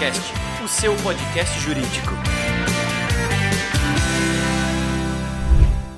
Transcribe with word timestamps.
Juriscast, 0.00 0.32
o 0.64 0.68
seu 0.68 0.96
podcast 1.02 1.60
jurídico. 1.60 2.12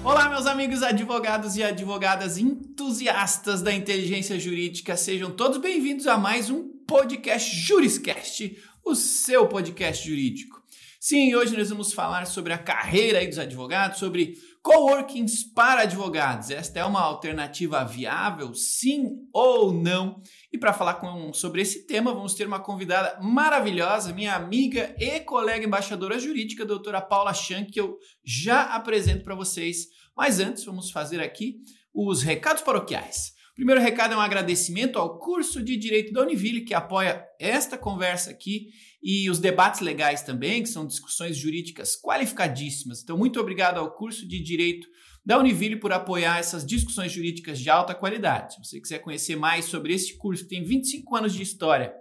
Olá, 0.02 0.28
meus 0.28 0.44
amigos 0.44 0.82
advogados 0.82 1.54
e 1.54 1.62
advogadas 1.62 2.36
entusiastas 2.36 3.62
da 3.62 3.72
inteligência 3.72 4.40
jurídica, 4.40 4.96
sejam 4.96 5.30
todos 5.30 5.58
bem-vindos 5.58 6.08
a 6.08 6.18
mais 6.18 6.50
um 6.50 6.68
podcast 6.84 7.54
Juriscast, 7.54 8.58
o 8.84 8.96
seu 8.96 9.46
podcast 9.46 10.04
jurídico. 10.04 10.60
Sim, 10.98 11.36
hoje 11.36 11.56
nós 11.56 11.70
vamos 11.70 11.92
falar 11.92 12.26
sobre 12.26 12.52
a 12.52 12.58
carreira 12.58 13.24
dos 13.24 13.38
advogados, 13.38 14.00
sobre 14.00 14.36
Coworkings 14.62 15.52
para 15.52 15.82
advogados. 15.82 16.48
Esta 16.50 16.78
é 16.78 16.84
uma 16.84 17.00
alternativa 17.00 17.84
viável, 17.84 18.54
sim 18.54 19.26
ou 19.32 19.72
não? 19.72 20.22
E 20.52 20.56
para 20.56 20.72
falar 20.72 20.94
com, 20.94 21.32
sobre 21.32 21.60
esse 21.60 21.84
tema, 21.84 22.14
vamos 22.14 22.34
ter 22.34 22.46
uma 22.46 22.60
convidada 22.60 23.20
maravilhosa, 23.20 24.12
minha 24.12 24.36
amiga 24.36 24.94
e 25.00 25.18
colega 25.18 25.66
embaixadora 25.66 26.16
jurídica, 26.16 26.64
doutora 26.64 27.00
Paula 27.00 27.34
Chan, 27.34 27.64
que 27.64 27.80
eu 27.80 27.98
já 28.24 28.62
apresento 28.74 29.24
para 29.24 29.34
vocês. 29.34 29.88
Mas 30.16 30.38
antes, 30.38 30.64
vamos 30.64 30.92
fazer 30.92 31.20
aqui 31.20 31.56
os 31.92 32.22
recados 32.22 32.62
paroquiais. 32.62 33.32
O 33.50 33.54
primeiro 33.54 33.82
recado 33.82 34.14
é 34.14 34.16
um 34.16 34.20
agradecimento 34.20 34.98
ao 34.98 35.18
curso 35.18 35.62
de 35.62 35.76
Direito 35.76 36.12
da 36.12 36.22
Univille, 36.22 36.64
que 36.64 36.72
apoia 36.72 37.26
esta 37.38 37.76
conversa 37.76 38.30
aqui 38.30 38.68
e 39.02 39.28
os 39.28 39.38
debates 39.38 39.80
legais 39.80 40.22
também, 40.22 40.62
que 40.62 40.68
são 40.68 40.86
discussões 40.86 41.36
jurídicas 41.36 42.00
qualificadíssimas. 42.00 43.02
Então, 43.02 43.18
muito 43.18 43.40
obrigado 43.40 43.78
ao 43.78 43.94
curso 43.94 44.26
de 44.28 44.40
Direito 44.40 44.86
da 45.24 45.38
Univille 45.38 45.76
por 45.76 45.92
apoiar 45.92 46.38
essas 46.38 46.64
discussões 46.64 47.10
jurídicas 47.10 47.58
de 47.58 47.68
alta 47.68 47.94
qualidade. 47.94 48.54
Se 48.54 48.64
você 48.64 48.80
quiser 48.80 48.98
conhecer 49.00 49.36
mais 49.36 49.64
sobre 49.64 49.94
este 49.94 50.16
curso, 50.16 50.44
que 50.44 50.50
tem 50.50 50.64
25 50.64 51.16
anos 51.16 51.34
de 51.34 51.42
história 51.42 51.92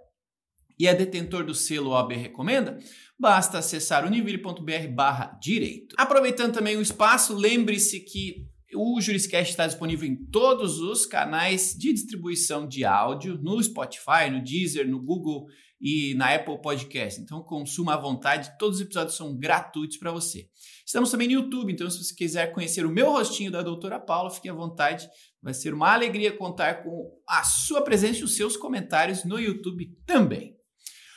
e 0.78 0.88
é 0.88 0.96
detentor 0.96 1.46
do 1.46 1.54
selo 1.54 1.92
OAB 1.92 2.14
Recomenda, 2.14 2.80
basta 3.20 3.60
acessar 3.60 4.06
univille.br 4.06 5.40
direito. 5.40 5.96
Aproveitando 5.98 6.54
também 6.54 6.78
o 6.78 6.82
espaço, 6.82 7.36
lembre-se 7.36 8.00
que 8.00 8.48
o 8.74 9.00
Juriscast 9.02 9.52
está 9.52 9.68
disponível 9.68 10.08
em 10.08 10.16
todos 10.16 10.80
os 10.80 11.06
canais 11.06 11.76
de 11.78 11.94
distribuição 11.94 12.68
de 12.68 12.86
áudio, 12.86 13.38
no 13.42 13.62
Spotify, 13.62 14.30
no 14.32 14.44
Deezer, 14.44 14.88
no 14.88 15.02
Google 15.02 15.48
e 15.80 16.14
na 16.14 16.36
Apple 16.36 16.62
Podcast. 16.62 17.20
Então 17.20 17.42
consuma 17.44 17.96
à 17.96 17.98
vontade, 17.98 18.52
todos 18.60 18.78
os 18.78 18.82
episódios 18.82 19.18
são 19.18 19.36
gratuitos 19.38 19.98
para 19.98 20.12
você. 20.12 20.48
Estamos 20.86 21.10
também 21.10 21.28
no 21.28 21.34
YouTube, 21.34 21.74
então 21.74 21.90
se 21.90 22.04
você 22.04 22.14
quiser 22.14 22.54
conhecer 22.54 22.86
o 22.86 22.92
meu 22.92 23.12
rostinho 23.12 23.52
da 23.52 23.62
doutora 23.62 24.00
Paula, 24.00 24.30
fique 24.30 24.50
à 24.50 24.54
vontade. 24.54 25.10
Vai 25.42 25.54
ser 25.54 25.74
uma 25.74 25.92
alegria 25.92 26.36
contar 26.36 26.84
com 26.84 27.12
a 27.28 27.44
sua 27.44 27.82
presença 27.82 28.20
e 28.20 28.24
os 28.24 28.36
seus 28.36 28.56
comentários 28.56 29.24
no 29.24 29.40
YouTube 29.40 29.92
também. 30.06 30.61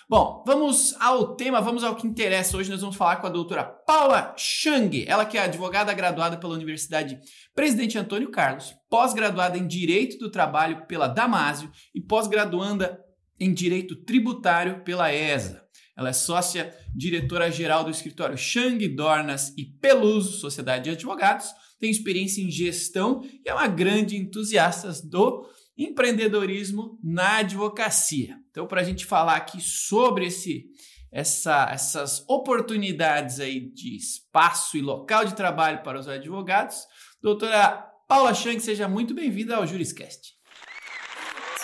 Bom, 0.06 0.44
vamos 0.47 0.94
ao 1.00 1.34
tema, 1.34 1.62
vamos 1.62 1.83
ao 1.83 1.97
que 1.97 2.06
interessa. 2.06 2.58
Hoje 2.58 2.70
nós 2.70 2.83
vamos 2.83 2.94
falar 2.94 3.16
com 3.16 3.27
a 3.27 3.30
doutora 3.30 3.64
Paula 3.64 4.34
Chang, 4.36 5.02
ela 5.08 5.24
que 5.24 5.38
é 5.38 5.42
advogada 5.42 5.94
graduada 5.94 6.36
pela 6.36 6.52
Universidade 6.52 7.19
Presidente 7.55 7.97
Antônio 7.97 8.30
Carlos, 8.30 8.75
pós-graduada 8.91 9.56
em 9.56 9.66
Direito 9.66 10.19
do 10.19 10.30
Trabalho 10.30 10.86
pela 10.86 11.08
Damásio 11.08 11.70
e 11.94 12.02
pós-graduanda 12.02 13.00
em 13.41 13.55
Direito 13.55 13.97
Tributário 13.97 14.84
pela 14.84 15.10
ESA. 15.10 15.64
Ela 15.97 16.10
é 16.10 16.12
sócia 16.12 16.75
diretora-geral 16.94 17.82
do 17.82 17.91
escritório 17.91 18.36
Chang, 18.36 18.86
Dornas 18.88 19.55
e 19.56 19.64
Peluso, 19.64 20.38
Sociedade 20.38 20.84
de 20.84 20.91
Advogados, 20.91 21.47
tem 21.80 21.91
experiência 21.91 22.42
em 22.42 22.50
gestão 22.50 23.22
e 23.25 23.48
é 23.48 23.55
uma 23.55 23.69
grande 23.69 24.16
entusiasta 24.16 24.92
do 25.02 25.48
empreendedorismo 25.77 26.98
na 27.03 27.39
advocacia. 27.39 28.39
Então, 28.50 28.67
para 28.67 28.80
a 28.80 28.84
gente 28.84 29.05
falar 29.05 29.36
aqui 29.36 29.61
sobre 29.61 30.27
esse, 30.27 30.66
essa, 31.11 31.69
essas 31.70 32.25
oportunidades 32.28 33.41
aí 33.41 33.61
de 33.61 33.97
espaço 33.97 34.77
e 34.77 34.81
local 34.81 35.25
de 35.25 35.34
trabalho 35.34 35.83
para 35.83 35.99
os 35.99 36.09
advogados, 36.09 36.87
doutora 37.21 37.91
Paula 38.06 38.34
Chang, 38.34 38.60
seja 38.60 38.87
muito 38.87 39.15
bem-vinda 39.15 39.56
ao 39.56 39.66
Juriscast. 39.66 40.34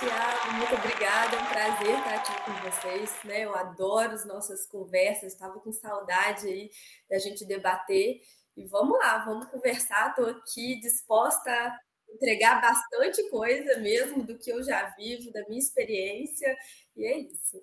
Tiago, 0.01 0.57
muito 0.57 0.75
obrigada. 0.75 1.37
É 1.37 1.41
um 1.41 1.47
prazer 1.47 1.99
estar 1.99 2.15
aqui 2.15 2.33
com 2.45 2.71
vocês. 2.71 3.15
Né? 3.25 3.45
Eu 3.45 3.55
adoro 3.55 4.13
as 4.13 4.27
nossas 4.27 4.67
conversas, 4.67 5.35
estava 5.35 5.61
com 5.61 5.71
saudade 5.73 6.47
aí 6.47 6.71
da 7.11 7.19
gente 7.19 7.45
debater. 7.45 8.21
E 8.57 8.67
vamos 8.67 8.99
lá, 8.99 9.19
vamos 9.25 9.47
conversar. 9.49 10.09
Estou 10.09 10.27
aqui 10.27 10.81
disposta 10.81 11.51
a 11.51 11.79
entregar 12.15 12.61
bastante 12.61 13.29
coisa 13.31 13.79
mesmo 13.79 14.25
do 14.25 14.39
que 14.39 14.51
eu 14.51 14.63
já 14.63 14.89
vivo, 14.97 15.33
da 15.33 15.47
minha 15.49 15.59
experiência. 15.59 16.57
E 16.97 17.05
é 17.05 17.19
isso. 17.19 17.61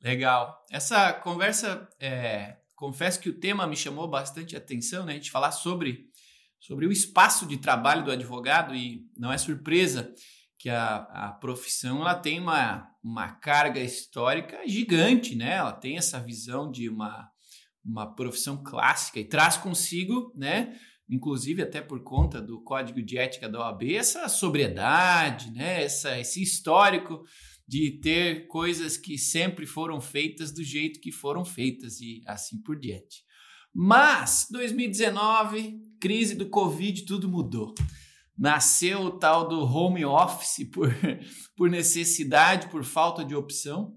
Legal. 0.00 0.62
Essa 0.70 1.12
conversa, 1.12 1.88
é, 1.98 2.56
confesso 2.74 3.20
que 3.20 3.30
o 3.30 3.40
tema 3.40 3.66
me 3.66 3.76
chamou 3.76 4.06
bastante 4.06 4.56
atenção, 4.56 5.04
né? 5.06 5.12
A 5.12 5.16
gente 5.16 5.30
falar 5.30 5.50
sobre, 5.50 6.10
sobre 6.60 6.86
o 6.86 6.92
espaço 6.92 7.46
de 7.46 7.56
trabalho 7.56 8.04
do 8.04 8.10
advogado 8.10 8.74
e 8.74 9.06
não 9.16 9.32
é 9.32 9.38
surpresa 9.38 10.14
que 10.58 10.68
a, 10.68 10.96
a 10.96 11.32
profissão 11.32 12.00
ela 12.00 12.14
tem 12.14 12.40
uma, 12.40 12.88
uma 13.02 13.32
carga 13.32 13.80
histórica 13.80 14.66
gigante, 14.66 15.34
né? 15.34 15.56
Ela 15.56 15.72
tem 15.72 15.96
essa 15.96 16.18
visão 16.20 16.70
de 16.70 16.88
uma, 16.88 17.28
uma 17.84 18.14
profissão 18.14 18.62
clássica 18.62 19.20
e 19.20 19.28
traz 19.28 19.56
consigo, 19.56 20.32
né? 20.34 20.78
Inclusive 21.08 21.62
até 21.62 21.80
por 21.80 22.02
conta 22.02 22.40
do 22.40 22.62
código 22.62 23.02
de 23.02 23.18
ética 23.18 23.48
da 23.48 23.60
OAB, 23.60 23.94
essa 23.94 24.28
sobriedade, 24.28 25.50
né? 25.52 25.82
Essa, 25.84 26.18
esse 26.18 26.42
histórico 26.42 27.24
de 27.66 27.98
ter 28.00 28.46
coisas 28.46 28.96
que 28.96 29.18
sempre 29.18 29.66
foram 29.66 30.00
feitas 30.00 30.52
do 30.52 30.62
jeito 30.62 31.00
que 31.00 31.12
foram 31.12 31.44
feitas 31.44 32.00
e 32.00 32.22
assim 32.26 32.60
por 32.62 32.78
diante. 32.78 33.22
Mas 33.74 34.46
2019, 34.50 35.78
crise 36.00 36.34
do 36.34 36.48
Covid, 36.48 37.04
tudo 37.04 37.28
mudou 37.28 37.74
nasceu 38.36 39.02
o 39.02 39.18
tal 39.18 39.48
do 39.48 39.60
home 39.62 40.04
office 40.04 40.64
por, 40.70 40.92
por 41.56 41.70
necessidade, 41.70 42.68
por 42.68 42.84
falta 42.84 43.24
de 43.24 43.34
opção. 43.34 43.94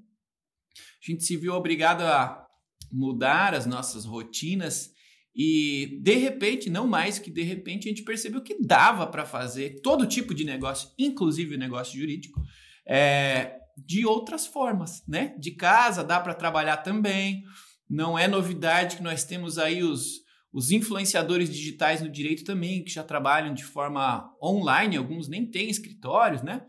A 1.04 1.12
gente 1.12 1.24
se 1.24 1.36
viu 1.36 1.54
obrigado 1.54 2.02
a 2.02 2.46
mudar 2.92 3.54
as 3.54 3.66
nossas 3.66 4.06
rotinas 4.06 4.92
e 5.38 6.00
de 6.02 6.16
repente, 6.16 6.68
não 6.70 6.88
mais 6.88 7.20
que 7.20 7.30
de 7.30 7.44
repente, 7.44 7.88
a 7.88 7.92
gente 7.92 8.04
percebeu 8.04 8.42
que 8.42 8.58
dava 8.60 9.06
para 9.06 9.24
fazer 9.24 9.82
todo 9.82 10.08
tipo 10.08 10.34
de 10.34 10.44
negócio, 10.44 10.90
inclusive 10.98 11.54
o 11.54 11.60
negócio 11.60 12.00
jurídico, 12.00 12.42
é, 12.88 13.58
de 13.78 14.04
outras 14.04 14.48
formas, 14.48 15.04
né? 15.08 15.36
De 15.38 15.52
casa 15.52 16.04
dá 16.04 16.20
para 16.20 16.34
trabalhar 16.34 16.78
também. 16.78 17.44
Não 17.88 18.18
é 18.18 18.28
novidade 18.28 18.98
que 18.98 19.04
nós 19.04 19.24
temos 19.24 19.60
aí 19.60 19.84
os 19.84 20.26
os 20.52 20.72
influenciadores 20.72 21.50
digitais 21.50 22.02
no 22.02 22.10
direito 22.10 22.44
também, 22.44 22.84
que 22.84 22.90
já 22.90 23.04
trabalham 23.04 23.54
de 23.54 23.64
forma 23.64 24.34
online, 24.42 24.98
alguns 24.98 25.28
nem 25.28 25.46
têm 25.46 25.70
escritórios, 25.70 26.42
né? 26.42 26.66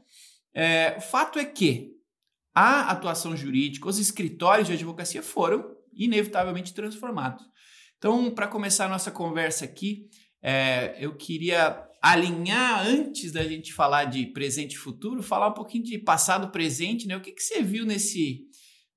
É, 0.53 0.97
o 0.99 1.01
fato 1.01 1.39
é 1.39 1.45
que 1.45 1.93
a 2.55 2.91
atuação 2.91 3.37
jurídica, 3.37 3.89
os 3.89 3.99
escritórios 3.99 4.67
de 4.67 4.75
advocacia 4.75 5.23
foram 5.23 5.75
inevitavelmente 5.95 6.75
transformados. 6.75 7.43
Então, 7.99 8.31
para 8.31 8.49
começar 8.49 8.87
a 8.87 8.89
nossa 8.89 9.11
conversa 9.11 9.65
aqui, 9.65 10.09
é, 10.43 10.97
eu 10.99 11.17
queria 11.17 11.85
alinhar 12.01 12.87
antes 12.87 13.33
da 13.33 13.43
gente 13.43 13.73
falar 13.73 14.05
de 14.05 14.27
presente 14.27 14.75
e 14.75 14.79
futuro, 14.79 15.23
falar 15.23 15.49
um 15.49 15.55
pouquinho 15.55 15.85
de 15.85 15.99
passado, 15.99 16.53
presente, 16.53 17.07
né? 17.09 17.17
O 17.17 17.21
que, 17.21 17.33
que 17.33 17.43
você 17.43 17.61
viu 17.61 17.85
nesse, 17.85 18.43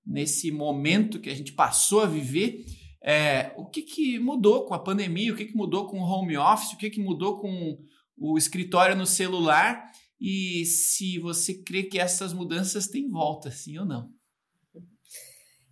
nesse 0.05 0.51
momento 0.51 1.19
que 1.19 1.29
a 1.29 1.35
gente 1.35 1.53
passou 1.53 2.01
a 2.01 2.05
viver 2.05 2.63
é, 3.03 3.51
o 3.57 3.65
que, 3.65 3.81
que 3.81 4.19
mudou 4.19 4.65
com 4.65 4.75
a 4.75 4.79
pandemia, 4.79 5.33
o 5.33 5.35
que, 5.35 5.45
que 5.45 5.55
mudou 5.55 5.87
com 5.87 5.99
o 5.99 6.05
home 6.05 6.37
office, 6.37 6.73
o 6.73 6.77
que, 6.77 6.89
que 6.89 7.01
mudou 7.01 7.39
com 7.39 7.77
o 8.17 8.37
escritório 8.37 8.95
no 8.95 9.07
celular 9.07 9.83
e 10.19 10.63
se 10.65 11.17
você 11.17 11.63
crê 11.63 11.83
que 11.83 11.97
essas 11.97 12.31
mudanças 12.31 12.87
têm 12.87 13.09
volta, 13.09 13.49
sim 13.49 13.79
ou 13.79 13.85
não. 13.85 14.09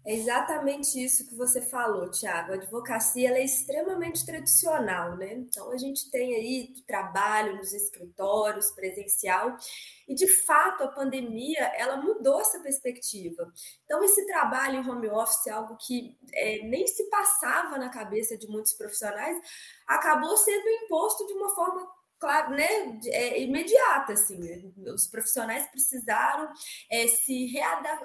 É 0.09 0.13
exatamente 0.15 0.99
isso 0.99 1.29
que 1.29 1.35
você 1.35 1.61
falou, 1.61 2.09
Tiago. 2.09 2.51
A 2.51 2.55
advocacia 2.55 3.29
é 3.29 3.45
extremamente 3.45 4.25
tradicional, 4.25 5.15
né? 5.15 5.33
Então 5.33 5.71
a 5.71 5.77
gente 5.77 6.09
tem 6.09 6.33
aí 6.33 6.73
trabalho 6.87 7.57
nos 7.57 7.73
escritórios, 7.73 8.71
presencial, 8.71 9.55
e 10.07 10.15
de 10.15 10.25
fato 10.45 10.83
a 10.83 10.87
pandemia 10.87 11.61
ela 11.77 11.97
mudou 11.97 12.41
essa 12.41 12.59
perspectiva. 12.59 13.53
Então 13.85 14.03
esse 14.03 14.25
trabalho 14.25 14.77
em 14.77 14.89
home 14.89 15.09
office, 15.09 15.47
algo 15.47 15.77
que 15.77 16.17
é, 16.33 16.63
nem 16.63 16.87
se 16.87 17.07
passava 17.11 17.77
na 17.77 17.89
cabeça 17.89 18.35
de 18.35 18.47
muitos 18.47 18.73
profissionais, 18.73 19.37
acabou 19.85 20.35
sendo 20.37 20.67
imposto 20.69 21.27
de 21.27 21.33
uma 21.33 21.49
forma 21.49 21.87
claro, 22.19 22.51
né, 22.51 22.67
é, 23.05 23.41
imediata, 23.41 24.13
assim, 24.13 24.37
né? 24.37 24.91
os 24.91 25.07
profissionais 25.07 25.65
precisaram 25.67 26.51
é, 26.91 27.07
se, 27.07 27.57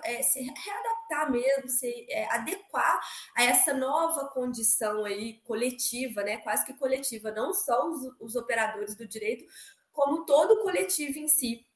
é, 0.05 0.23
se, 0.23 0.41
readaptar 0.41 1.31
mesmo, 1.31 1.69
se 1.69 2.07
é, 2.09 2.33
adequar 2.33 3.01
a 3.37 3.43
essa 3.43 3.75
nova 3.75 4.29
condição 4.29 5.05
aí 5.05 5.41
coletiva, 5.45 6.23
né, 6.23 6.37
quase 6.39 6.65
que 6.65 6.75
coletiva, 6.75 7.33
não 7.33 7.53
só 7.53 7.91
os, 7.91 8.03
os 8.21 8.37
operadores 8.37 8.95
do 8.95 9.07
direito, 9.07 9.45
como 9.93 10.25
todo 10.25 10.55
o 10.55 10.63
coletivo 10.63 11.19
em 11.19 11.29
si. 11.29 11.67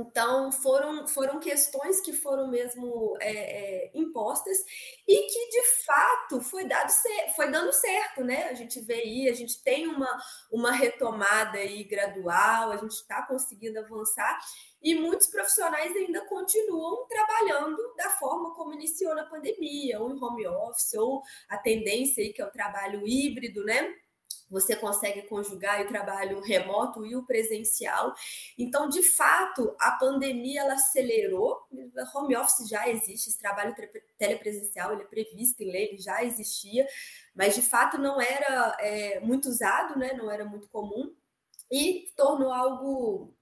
Então, 0.00 0.50
foram, 0.50 1.06
foram 1.06 1.38
questões 1.38 2.00
que 2.00 2.12
foram 2.12 2.48
mesmo 2.48 3.16
é, 3.20 3.32
é, 3.32 3.90
impostas 3.94 4.58
e 5.06 5.26
que, 5.26 5.48
de 5.50 5.84
fato, 5.84 6.40
foi, 6.40 6.64
dado, 6.64 6.90
foi 7.36 7.50
dando 7.50 7.72
certo, 7.72 8.24
né? 8.24 8.44
A 8.44 8.54
gente 8.54 8.80
vê 8.80 8.94
aí, 8.94 9.28
a 9.28 9.34
gente 9.34 9.62
tem 9.62 9.86
uma, 9.86 10.18
uma 10.50 10.72
retomada 10.72 11.58
aí 11.58 11.84
gradual, 11.84 12.72
a 12.72 12.76
gente 12.76 12.92
está 12.92 13.26
conseguindo 13.26 13.78
avançar 13.78 14.38
e 14.82 14.96
muitos 14.96 15.28
profissionais 15.28 15.94
ainda 15.94 16.24
continuam 16.26 17.06
trabalhando 17.06 17.76
da 17.96 18.10
forma 18.10 18.52
como 18.54 18.74
iniciou 18.74 19.14
na 19.14 19.24
pandemia, 19.24 20.00
ou 20.00 20.10
em 20.10 20.22
home 20.22 20.46
office, 20.46 20.94
ou 20.94 21.22
a 21.48 21.56
tendência 21.56 22.22
aí 22.22 22.32
que 22.32 22.42
é 22.42 22.46
o 22.46 22.50
trabalho 22.50 23.06
híbrido, 23.06 23.64
né? 23.64 23.94
Você 24.50 24.76
consegue 24.76 25.22
conjugar 25.22 25.80
o 25.80 25.88
trabalho 25.88 26.40
remoto 26.40 27.06
e 27.06 27.16
o 27.16 27.24
presencial. 27.24 28.14
Então, 28.58 28.88
de 28.88 29.02
fato, 29.02 29.74
a 29.80 29.92
pandemia 29.92 30.60
ela 30.60 30.74
acelerou. 30.74 31.66
Home 32.14 32.36
office 32.36 32.68
já 32.68 32.88
existe, 32.88 33.30
esse 33.30 33.38
trabalho 33.38 33.74
telepresencial 34.18 34.92
ele 34.92 35.02
é 35.02 35.06
previsto 35.06 35.62
em 35.62 35.70
lei, 35.70 35.88
ele 35.88 35.98
já 35.98 36.22
existia, 36.24 36.86
mas 37.34 37.54
de 37.54 37.62
fato 37.62 37.98
não 37.98 38.20
era 38.20 38.76
é, 38.80 39.20
muito 39.20 39.48
usado, 39.48 39.98
né? 39.98 40.12
não 40.12 40.30
era 40.30 40.44
muito 40.44 40.68
comum 40.68 41.14
e 41.70 42.12
tornou 42.14 42.52
algo 42.52 43.34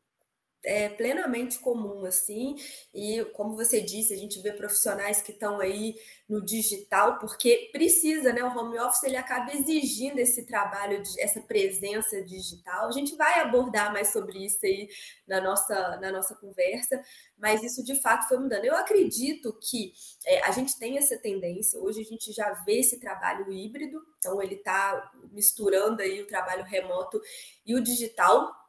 é 0.65 0.89
plenamente 0.91 1.59
comum, 1.59 2.05
assim, 2.05 2.55
e 2.95 3.25
como 3.35 3.57
você 3.57 3.81
disse, 3.81 4.13
a 4.13 4.17
gente 4.17 4.41
vê 4.41 4.53
profissionais 4.53 5.23
que 5.23 5.33
estão 5.33 5.59
aí 5.59 5.95
no 6.29 6.45
digital, 6.45 7.19
porque 7.19 7.71
precisa, 7.73 8.33
né? 8.33 8.45
O 8.45 8.57
home 8.57 8.79
office 8.79 9.03
ele 9.03 9.17
acaba 9.17 9.53
exigindo 9.53 10.19
esse 10.19 10.47
trabalho, 10.47 11.03
de, 11.03 11.21
essa 11.21 11.41
presença 11.41 12.23
digital. 12.23 12.89
A 12.89 12.93
gente 12.93 13.17
vai 13.17 13.41
abordar 13.41 13.93
mais 13.93 14.13
sobre 14.13 14.45
isso 14.45 14.59
aí 14.65 14.89
na 15.27 15.41
nossa, 15.41 15.97
na 15.97 16.13
nossa 16.13 16.37
conversa, 16.37 17.03
mas 17.39 17.63
isso 17.63 17.83
de 17.83 17.95
fato 18.01 18.29
foi 18.29 18.39
mudando. 18.39 18.65
Eu 18.65 18.77
acredito 18.77 19.59
que 19.61 19.93
é, 20.27 20.45
a 20.45 20.53
gente 20.53 20.79
tem 20.79 20.99
essa 20.99 21.17
tendência, 21.19 21.81
hoje 21.81 22.01
a 22.01 22.05
gente 22.05 22.33
já 22.33 22.53
vê 22.65 22.81
esse 22.81 23.01
trabalho 23.01 23.51
híbrido, 23.51 24.01
então 24.19 24.41
ele 24.43 24.57
está 24.57 25.11
misturando 25.33 26.03
aí 26.03 26.21
o 26.23 26.27
trabalho 26.27 26.65
remoto 26.65 27.21
e 27.67 27.75
o 27.75 27.83
digital 27.83 28.60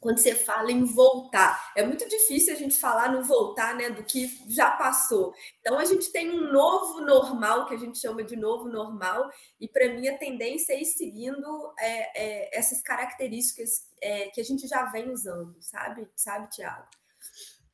quando 0.00 0.18
você 0.18 0.34
fala 0.34 0.72
em 0.72 0.82
voltar. 0.84 1.72
É 1.76 1.84
muito 1.84 2.08
difícil 2.08 2.54
a 2.54 2.56
gente 2.56 2.74
falar 2.76 3.12
no 3.12 3.22
voltar, 3.22 3.76
né, 3.76 3.90
do 3.90 4.02
que 4.02 4.26
já 4.48 4.70
passou. 4.70 5.34
Então 5.60 5.78
a 5.78 5.84
gente 5.84 6.10
tem 6.10 6.30
um 6.30 6.50
novo 6.50 7.02
normal 7.02 7.66
que 7.66 7.74
a 7.74 7.78
gente 7.78 7.98
chama 7.98 8.24
de 8.24 8.34
novo 8.34 8.68
normal 8.68 9.30
e 9.60 9.68
para 9.68 9.92
mim 9.94 10.08
a 10.08 10.16
tendência 10.16 10.72
é 10.72 10.80
ir 10.80 10.86
seguindo 10.86 11.72
é, 11.78 12.22
é, 12.24 12.58
essas 12.58 12.80
características 12.80 13.88
é, 14.02 14.28
que 14.30 14.40
a 14.40 14.44
gente 14.44 14.66
já 14.66 14.86
vem 14.86 15.10
usando, 15.10 15.54
sabe, 15.60 16.08
sabe, 16.16 16.48
Tiago? 16.50 16.88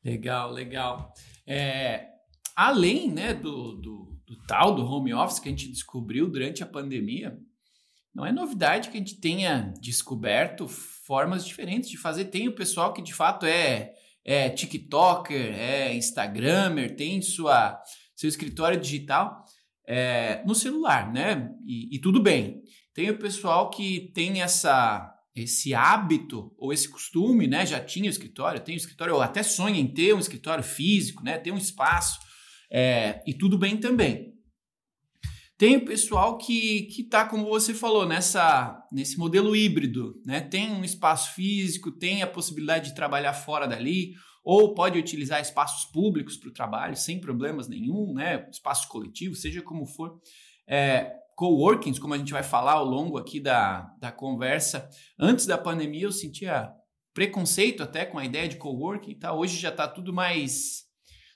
Legal, 0.03 0.51
legal. 0.51 1.13
É, 1.45 2.09
além, 2.55 3.09
né, 3.09 3.33
do, 3.33 3.75
do, 3.75 4.19
do 4.25 4.37
tal 4.45 4.75
do 4.75 4.85
home 4.85 5.13
office 5.13 5.39
que 5.39 5.47
a 5.47 5.51
gente 5.51 5.71
descobriu 5.71 6.29
durante 6.29 6.61
a 6.61 6.67
pandemia, 6.67 7.39
não 8.17 8.25
é 8.25 8.31
novidade 8.31 8.89
que 8.89 8.97
a 8.97 8.99
gente 8.99 9.21
tenha 9.21 9.71
descoberto 9.79 10.67
formas 10.67 11.45
diferentes 11.45 11.87
de 11.87 11.99
fazer. 11.99 12.25
Tem 12.25 12.47
o 12.47 12.55
pessoal 12.55 12.91
que 12.91 12.99
de 12.99 13.13
fato 13.13 13.45
é, 13.45 13.91
é 14.25 14.49
TikToker, 14.49 15.53
é 15.53 15.93
Instagramer, 15.93 16.95
tem 16.95 17.21
sua, 17.21 17.79
seu 18.15 18.27
escritório 18.27 18.81
digital 18.81 19.45
é, 19.87 20.43
no 20.47 20.55
celular, 20.55 21.13
né? 21.13 21.51
E, 21.63 21.95
e 21.95 21.99
tudo 21.99 22.19
bem. 22.19 22.63
Tem 22.91 23.07
o 23.11 23.19
pessoal 23.19 23.69
que 23.69 24.11
tem 24.15 24.41
essa 24.41 25.13
esse 25.35 25.75
hábito 25.75 26.51
ou 26.57 26.73
esse 26.73 26.89
costume, 26.89 27.45
né? 27.45 27.63
Já 27.67 27.79
tinha 27.79 28.07
o 28.07 28.09
escritório, 28.09 28.59
tem 28.59 28.73
o 28.73 28.77
escritório, 28.77 29.13
ou 29.13 29.21
até 29.21 29.43
sonha 29.43 29.79
em 29.79 29.85
ter 29.85 30.15
um 30.15 30.19
escritório 30.19 30.63
físico, 30.63 31.23
né? 31.23 31.37
Ter 31.37 31.51
um 31.51 31.57
espaço, 31.57 32.17
é, 32.71 33.21
e 33.27 33.35
tudo 33.35 33.55
bem 33.59 33.77
também. 33.77 34.33
Tem 35.57 35.75
o 35.75 35.85
pessoal 35.85 36.37
que 36.37 36.83
que 36.83 37.01
está, 37.01 37.25
como 37.25 37.45
você 37.45 37.73
falou, 37.73 38.05
nessa 38.05 38.85
nesse 38.91 39.17
modelo 39.17 39.55
híbrido, 39.55 40.21
né? 40.23 40.39
Tem 40.39 40.69
um 40.69 40.83
espaço 40.83 41.33
físico, 41.33 41.91
tem 41.91 42.21
a 42.21 42.27
possibilidade 42.27 42.89
de 42.89 42.95
trabalhar 42.95 43.33
fora 43.33 43.67
dali, 43.67 44.13
ou 44.43 44.75
pode 44.75 44.99
utilizar 44.99 45.41
espaços 45.41 45.85
públicos 45.91 46.37
para 46.37 46.49
o 46.49 46.53
trabalho 46.53 46.95
sem 46.95 47.19
problemas 47.19 47.67
nenhum, 47.67 48.13
né? 48.13 48.47
Espaço 48.51 48.87
coletivo, 48.87 49.33
seja 49.33 49.63
como 49.63 49.87
for. 49.87 50.21
É, 50.67 51.11
coworkings, 51.35 51.99
como 51.99 52.13
a 52.13 52.17
gente 52.19 52.31
vai 52.31 52.43
falar 52.43 52.73
ao 52.73 52.85
longo 52.85 53.17
aqui 53.17 53.39
da, 53.39 53.81
da 53.99 54.11
conversa, 54.11 54.87
antes 55.19 55.47
da 55.47 55.57
pandemia 55.57 56.03
eu 56.03 56.11
sentia 56.11 56.71
preconceito 57.15 57.81
até 57.81 58.05
com 58.05 58.19
a 58.19 58.25
ideia 58.25 58.47
de 58.47 58.57
coworking, 58.57 59.15
tá? 59.15 59.33
Hoje 59.33 59.57
já 59.57 59.69
está 59.69 59.87
tudo 59.87 60.13
mais, 60.13 60.83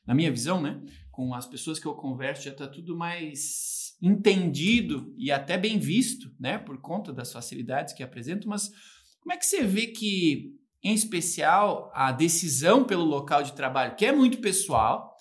na 0.05 0.13
minha 0.13 0.29
visão, 0.29 0.61
né? 0.61 0.79
Com 1.09 1.33
as 1.33 1.47
pessoas 1.47 1.79
que 1.79 1.87
eu 1.87 1.95
converso 1.95 2.43
já 2.43 2.51
está 2.51 2.67
tudo 2.67 2.95
mais 2.95 3.80
entendido 4.01 5.13
e 5.17 5.31
até 5.31 5.57
bem 5.57 5.77
visto, 5.77 6.31
né, 6.39 6.57
por 6.57 6.79
conta 6.79 7.13
das 7.13 7.31
facilidades 7.31 7.93
que 7.93 8.01
apresentam, 8.01 8.49
mas 8.49 8.71
como 9.19 9.33
é 9.33 9.37
que 9.37 9.45
você 9.45 9.63
vê 9.63 9.87
que, 9.87 10.55
em 10.83 10.93
especial, 10.93 11.91
a 11.93 12.11
decisão 12.11 12.83
pelo 12.83 13.05
local 13.05 13.43
de 13.43 13.53
trabalho, 13.53 13.95
que 13.95 14.05
é 14.05 14.11
muito 14.11 14.39
pessoal 14.39 15.15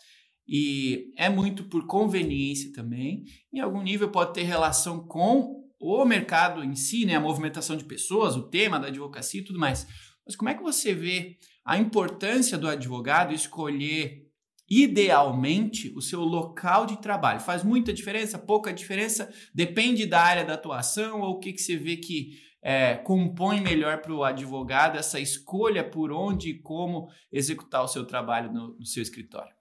e 0.49 1.12
é 1.17 1.29
muito 1.29 1.65
por 1.65 1.87
conveniência 1.87 2.73
também, 2.73 3.25
em 3.53 3.61
algum 3.61 3.82
nível 3.82 4.11
pode 4.11 4.32
ter 4.32 4.43
relação 4.43 5.06
com 5.06 5.61
o 5.79 6.05
mercado 6.05 6.65
em 6.65 6.75
si, 6.75 7.05
né, 7.05 7.17
a 7.17 7.21
movimentação 7.21 7.77
de 7.77 7.85
pessoas, 7.85 8.37
o 8.37 8.49
tema 8.49 8.81
da 8.81 8.88
advocacia 8.88 9.41
e 9.41 9.44
tudo 9.44 9.59
mais. 9.59 9.87
Mas 10.25 10.37
como 10.37 10.49
é 10.49 10.55
que 10.55 10.62
você 10.62 10.94
vê 10.94 11.37
a 11.65 11.79
importância 11.79 12.56
do 12.56 12.69
advogado 12.69 13.35
escolher 13.35 14.30
idealmente 14.70 15.93
o 15.96 16.00
seu 16.00 16.20
local 16.20 16.87
de 16.87 17.02
trabalho. 17.02 17.40
Faz 17.40 17.64
muita 17.64 17.93
diferença, 17.93 18.38
pouca 18.38 18.72
diferença, 18.72 19.28
depende 19.52 20.06
da 20.06 20.20
área 20.20 20.44
da 20.44 20.55
atuação 20.55 21.20
ou 21.20 21.32
o 21.32 21.40
que, 21.40 21.52
que 21.52 21.61
você 21.61 21.76
vê 21.76 21.96
que 21.96 22.38
é, 22.62 22.94
compõe 22.94 23.61
melhor 23.61 24.00
para 24.00 24.12
o 24.12 24.22
advogado 24.22 24.96
essa 24.96 25.19
escolha 25.19 25.82
por 25.82 26.12
onde 26.12 26.50
e 26.50 26.62
como 26.62 27.08
executar 27.32 27.82
o 27.82 27.88
seu 27.88 28.06
trabalho 28.06 28.52
no, 28.52 28.76
no 28.78 28.87
seu 28.87 29.02
escritório. 29.02 29.55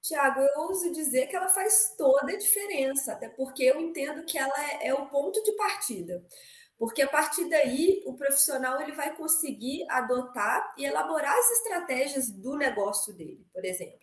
Tiago, 0.00 0.40
eu 0.40 0.62
ouso 0.62 0.92
dizer 0.92 1.26
que 1.26 1.36
ela 1.36 1.48
faz 1.48 1.94
toda 1.98 2.32
a 2.32 2.38
diferença, 2.38 3.12
até 3.12 3.28
porque 3.28 3.64
eu 3.64 3.80
entendo 3.80 4.24
que 4.24 4.38
ela 4.38 4.54
é, 4.70 4.88
é 4.88 4.94
o 4.94 5.06
ponto 5.06 5.42
de 5.42 5.52
partida 5.52 6.24
porque 6.78 7.02
a 7.02 7.08
partir 7.08 7.48
daí 7.48 8.02
o 8.06 8.14
profissional 8.14 8.80
ele 8.80 8.92
vai 8.92 9.16
conseguir 9.16 9.84
adotar 9.90 10.74
e 10.78 10.84
elaborar 10.84 11.36
as 11.36 11.50
estratégias 11.50 12.30
do 12.30 12.56
negócio 12.56 13.12
dele, 13.14 13.44
por 13.52 13.64
exemplo. 13.64 13.98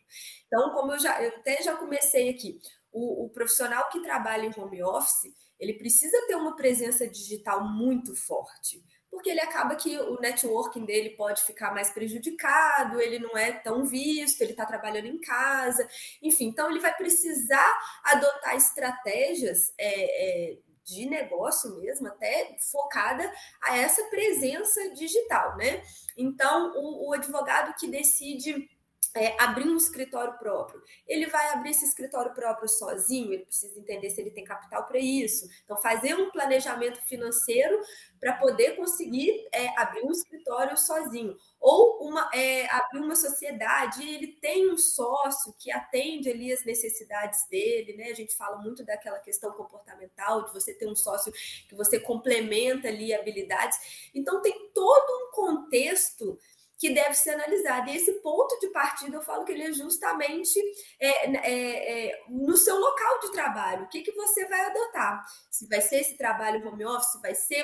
Então, 0.45 0.71
como 0.71 0.93
eu 0.93 0.99
já 0.99 1.21
eu 1.23 1.29
até 1.37 1.61
já 1.63 1.75
comecei 1.75 2.29
aqui, 2.29 2.59
o, 2.91 3.25
o 3.25 3.29
profissional 3.29 3.89
que 3.89 4.01
trabalha 4.01 4.45
em 4.45 4.59
home 4.59 4.83
office 4.83 5.33
ele 5.59 5.73
precisa 5.73 6.17
ter 6.27 6.35
uma 6.35 6.55
presença 6.55 7.07
digital 7.07 7.63
muito 7.63 8.15
forte, 8.15 8.83
porque 9.09 9.29
ele 9.29 9.39
acaba 9.39 9.75
que 9.75 9.97
o 9.97 10.19
networking 10.19 10.85
dele 10.85 11.11
pode 11.11 11.41
ficar 11.43 11.73
mais 11.73 11.89
prejudicado, 11.91 12.99
ele 12.99 13.19
não 13.19 13.37
é 13.37 13.53
tão 13.53 13.85
visto, 13.85 14.41
ele 14.41 14.51
está 14.51 14.65
trabalhando 14.65 15.07
em 15.07 15.19
casa, 15.19 15.87
enfim, 16.21 16.47
então 16.47 16.69
ele 16.69 16.81
vai 16.81 16.93
precisar 16.95 17.79
adotar 18.03 18.55
estratégias 18.55 19.73
é, 19.77 20.51
é, 20.51 20.57
de 20.85 21.05
negócio 21.07 21.75
mesmo, 21.77 22.07
até 22.07 22.55
focada 22.71 23.29
a 23.61 23.75
essa 23.77 24.03
presença 24.05 24.89
digital, 24.91 25.57
né? 25.57 25.83
Então, 26.15 26.71
o, 26.75 27.09
o 27.09 27.13
advogado 27.13 27.75
que 27.77 27.87
decide 27.87 28.69
é, 29.15 29.41
abrir 29.41 29.67
um 29.67 29.77
escritório 29.77 30.37
próprio. 30.37 30.81
Ele 31.07 31.25
vai 31.27 31.49
abrir 31.53 31.71
esse 31.71 31.85
escritório 31.85 32.33
próprio 32.33 32.67
sozinho, 32.67 33.31
ele 33.31 33.45
precisa 33.45 33.79
entender 33.79 34.09
se 34.09 34.19
ele 34.19 34.31
tem 34.31 34.43
capital 34.43 34.85
para 34.85 34.99
isso. 34.99 35.47
Então, 35.63 35.77
fazer 35.77 36.13
um 36.15 36.29
planejamento 36.31 37.01
financeiro 37.03 37.79
para 38.19 38.33
poder 38.33 38.75
conseguir 38.75 39.47
é, 39.53 39.67
abrir 39.79 40.03
um 40.03 40.11
escritório 40.11 40.77
sozinho. 40.77 41.37
Ou 41.59 42.05
uma, 42.07 42.29
é, 42.33 42.69
abrir 42.69 42.99
uma 42.99 43.15
sociedade, 43.15 44.03
ele 44.03 44.27
tem 44.41 44.69
um 44.69 44.77
sócio 44.77 45.55
que 45.57 45.71
atende 45.71 46.29
ali 46.29 46.51
as 46.51 46.65
necessidades 46.65 47.47
dele, 47.49 47.95
né? 47.95 48.09
A 48.09 48.13
gente 48.13 48.35
fala 48.35 48.57
muito 48.57 48.83
daquela 48.83 49.19
questão 49.19 49.51
comportamental, 49.53 50.43
de 50.43 50.53
você 50.53 50.73
ter 50.73 50.87
um 50.87 50.95
sócio 50.95 51.31
que 51.69 51.75
você 51.75 51.99
complementa 51.99 52.89
ali 52.89 53.13
habilidades. 53.13 54.09
Então, 54.13 54.41
tem 54.41 54.71
todo 54.73 55.27
um 55.27 55.31
contexto 55.31 56.37
que 56.77 56.93
deve 56.93 57.13
ser 57.13 57.31
analisado. 57.31 57.89
E 57.89 57.95
esse 57.95 58.13
ponto 58.21 58.59
de 58.59 58.67
partida, 58.69 59.15
eu 59.15 59.21
falo 59.21 59.45
que 59.45 59.51
ele 59.51 59.63
é 59.63 59.73
justamente 59.73 60.59
é, 60.99 61.35
é, 61.35 62.09
é, 62.09 62.23
no 62.29 62.55
seu 62.57 62.77
local 62.77 63.19
de 63.19 63.31
trabalho. 63.31 63.85
O 63.85 63.89
que, 63.89 64.01
que 64.01 64.11
você 64.11 64.45
vai 64.47 64.61
adotar? 64.65 65.25
Se 65.49 65.67
vai 65.67 65.81
ser 65.81 65.97
esse 65.97 66.17
trabalho 66.17 66.67
home 66.67 66.85
office, 66.85 67.21
vai 67.21 67.35
ser 67.35 67.63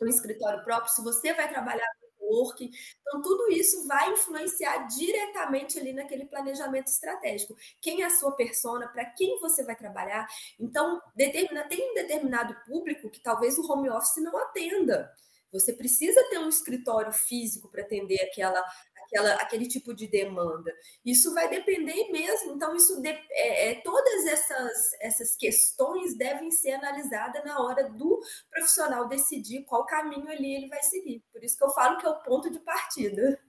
um 0.00 0.06
escritório 0.06 0.62
próprio, 0.64 0.92
se 0.92 1.02
você 1.02 1.32
vai 1.34 1.48
trabalhar 1.48 1.86
no 2.20 2.26
work. 2.28 2.70
Então, 3.00 3.22
tudo 3.22 3.50
isso 3.50 3.86
vai 3.86 4.12
influenciar 4.12 4.86
diretamente 4.86 5.78
ali 5.78 5.92
naquele 5.92 6.24
planejamento 6.26 6.88
estratégico. 6.88 7.56
Quem 7.80 8.02
é 8.02 8.06
a 8.06 8.10
sua 8.10 8.32
persona, 8.32 8.88
para 8.88 9.04
quem 9.04 9.38
você 9.40 9.64
vai 9.64 9.76
trabalhar. 9.76 10.26
Então, 10.58 11.00
determina, 11.14 11.68
tem 11.68 11.90
um 11.90 11.94
determinado 11.94 12.56
público 12.66 13.10
que 13.10 13.20
talvez 13.20 13.58
o 13.58 13.70
home 13.70 13.90
office 13.90 14.22
não 14.22 14.36
atenda. 14.36 15.12
Você 15.52 15.72
precisa 15.72 16.22
ter 16.28 16.38
um 16.38 16.48
escritório 16.48 17.12
físico 17.12 17.70
para 17.70 17.82
atender 17.82 18.20
aquela, 18.20 18.62
aquela, 19.04 19.34
aquele 19.34 19.66
tipo 19.66 19.94
de 19.94 20.06
demanda. 20.06 20.72
Isso 21.04 21.32
vai 21.32 21.48
depender 21.48 22.10
mesmo. 22.10 22.52
Então, 22.52 22.74
isso 22.76 23.00
de, 23.00 23.08
é, 23.08 23.70
é, 23.70 23.74
todas 23.82 24.26
essas, 24.26 24.72
essas 25.00 25.36
questões 25.36 26.16
devem 26.16 26.50
ser 26.50 26.72
analisadas 26.72 27.44
na 27.44 27.60
hora 27.60 27.88
do 27.88 28.20
profissional 28.50 29.08
decidir 29.08 29.64
qual 29.64 29.86
caminho 29.86 30.28
ali 30.28 30.54
ele 30.54 30.68
vai 30.68 30.82
seguir. 30.82 31.24
Por 31.32 31.42
isso 31.42 31.56
que 31.56 31.64
eu 31.64 31.70
falo 31.70 31.98
que 31.98 32.06
é 32.06 32.10
o 32.10 32.22
ponto 32.22 32.50
de 32.50 32.60
partida. 32.60 33.40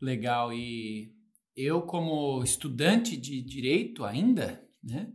Legal. 0.00 0.52
E 0.52 1.14
eu, 1.56 1.82
como 1.82 2.42
estudante 2.42 3.16
de 3.16 3.42
direito 3.42 4.04
ainda, 4.04 4.64
né? 4.82 5.12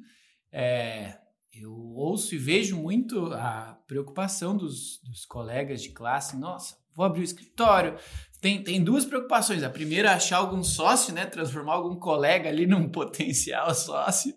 É, 0.51 1.17
eu 1.53 1.72
ouço 1.72 2.33
e 2.33 2.38
vejo 2.38 2.75
muito 2.75 3.27
a 3.33 3.79
preocupação 3.88 4.57
dos, 4.57 5.00
dos 5.03 5.24
colegas 5.24 5.81
de 5.83 5.89
classe. 5.89 6.36
Nossa, 6.36 6.75
vou 6.95 7.05
abrir 7.05 7.22
o 7.22 7.24
escritório. 7.24 7.95
Tem, 8.41 8.63
tem 8.63 8.83
duas 8.83 9.05
preocupações. 9.05 9.62
A 9.62 9.69
primeira 9.69 10.10
é 10.10 10.13
achar 10.13 10.38
algum 10.38 10.63
sócio, 10.63 11.13
né? 11.13 11.25
Transformar 11.25 11.74
algum 11.74 11.95
colega 11.95 12.50
ali 12.50 12.65
num 12.65 12.89
potencial 12.91 13.74
sócio. 13.75 14.33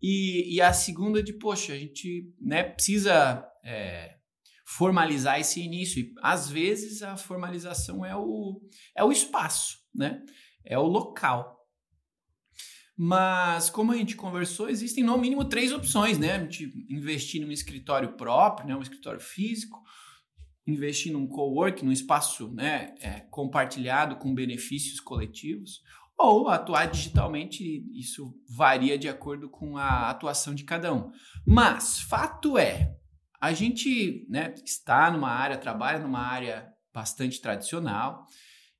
E, 0.00 0.56
e 0.56 0.62
a 0.62 0.72
segunda 0.72 1.22
de, 1.22 1.34
poxa, 1.34 1.74
a 1.74 1.78
gente 1.78 2.32
né, 2.40 2.62
precisa 2.62 3.46
é, 3.62 4.16
formalizar 4.64 5.38
esse 5.38 5.60
início. 5.60 6.00
E 6.00 6.14
às 6.22 6.48
vezes 6.48 7.02
a 7.02 7.18
formalização 7.18 8.04
é 8.04 8.16
o, 8.16 8.62
é 8.96 9.04
o 9.04 9.12
espaço, 9.12 9.76
né? 9.94 10.22
É 10.64 10.78
o 10.78 10.86
local. 10.86 11.59
Mas, 13.02 13.70
como 13.70 13.92
a 13.92 13.96
gente 13.96 14.14
conversou, 14.14 14.68
existem 14.68 15.02
no 15.02 15.16
mínimo 15.16 15.42
três 15.42 15.72
opções, 15.72 16.18
né? 16.18 16.32
A 16.32 16.38
gente 16.40 16.70
investir 16.86 17.40
num 17.40 17.50
escritório 17.50 18.12
próprio, 18.12 18.68
né? 18.68 18.76
um 18.76 18.82
escritório 18.82 19.18
físico, 19.18 19.82
investir 20.66 21.10
num 21.10 21.26
co-work, 21.26 21.82
num 21.82 21.92
espaço 21.92 22.52
né? 22.52 22.94
É, 23.00 23.20
compartilhado 23.30 24.16
com 24.16 24.34
benefícios 24.34 25.00
coletivos, 25.00 25.80
ou 26.14 26.50
atuar 26.50 26.90
digitalmente, 26.90 27.82
isso 27.98 28.34
varia 28.54 28.98
de 28.98 29.08
acordo 29.08 29.48
com 29.48 29.78
a 29.78 30.10
atuação 30.10 30.54
de 30.54 30.64
cada 30.64 30.92
um. 30.92 31.10
Mas, 31.46 32.00
fato 32.00 32.58
é, 32.58 32.98
a 33.40 33.54
gente 33.54 34.26
né, 34.28 34.54
está 34.62 35.10
numa 35.10 35.30
área, 35.30 35.56
trabalha 35.56 36.00
numa 36.00 36.20
área 36.20 36.70
bastante 36.92 37.40
tradicional 37.40 38.26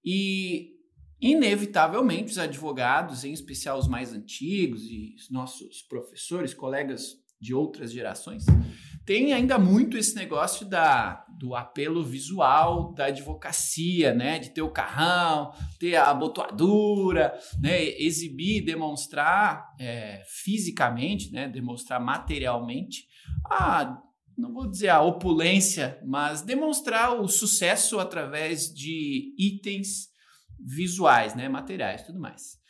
e 0.04 0.78
Inevitavelmente, 1.20 2.32
os 2.32 2.38
advogados, 2.38 3.24
em 3.24 3.32
especial 3.32 3.78
os 3.78 3.86
mais 3.86 4.12
antigos 4.12 4.84
e 4.84 5.14
os 5.16 5.30
nossos 5.30 5.82
professores, 5.82 6.54
colegas 6.54 7.16
de 7.38 7.54
outras 7.54 7.92
gerações, 7.92 8.44
têm 9.04 9.32
ainda 9.32 9.58
muito 9.58 9.98
esse 9.98 10.14
negócio 10.14 10.66
da, 10.66 11.24
do 11.38 11.54
apelo 11.54 12.02
visual 12.02 12.92
da 12.94 13.06
advocacia, 13.06 14.14
né? 14.14 14.38
De 14.38 14.50
ter 14.50 14.62
o 14.62 14.70
carrão, 14.70 15.52
ter 15.78 15.96
a 15.96 16.10
abotoadura, 16.10 17.38
né? 17.60 17.82
exibir, 17.82 18.64
demonstrar 18.64 19.66
é, 19.78 20.22
fisicamente, 20.26 21.32
né? 21.32 21.48
demonstrar 21.48 22.00
materialmente 22.00 23.06
a 23.44 23.98
não 24.38 24.54
vou 24.54 24.70
dizer 24.70 24.88
a 24.88 25.02
opulência, 25.02 26.00
mas 26.02 26.40
demonstrar 26.40 27.20
o 27.20 27.28
sucesso 27.28 27.98
através 27.98 28.72
de 28.72 29.34
itens 29.38 30.09
visuais, 30.64 31.34
né, 31.34 31.48
materiais, 31.48 32.02
tudo 32.02 32.20
mais. 32.20 32.60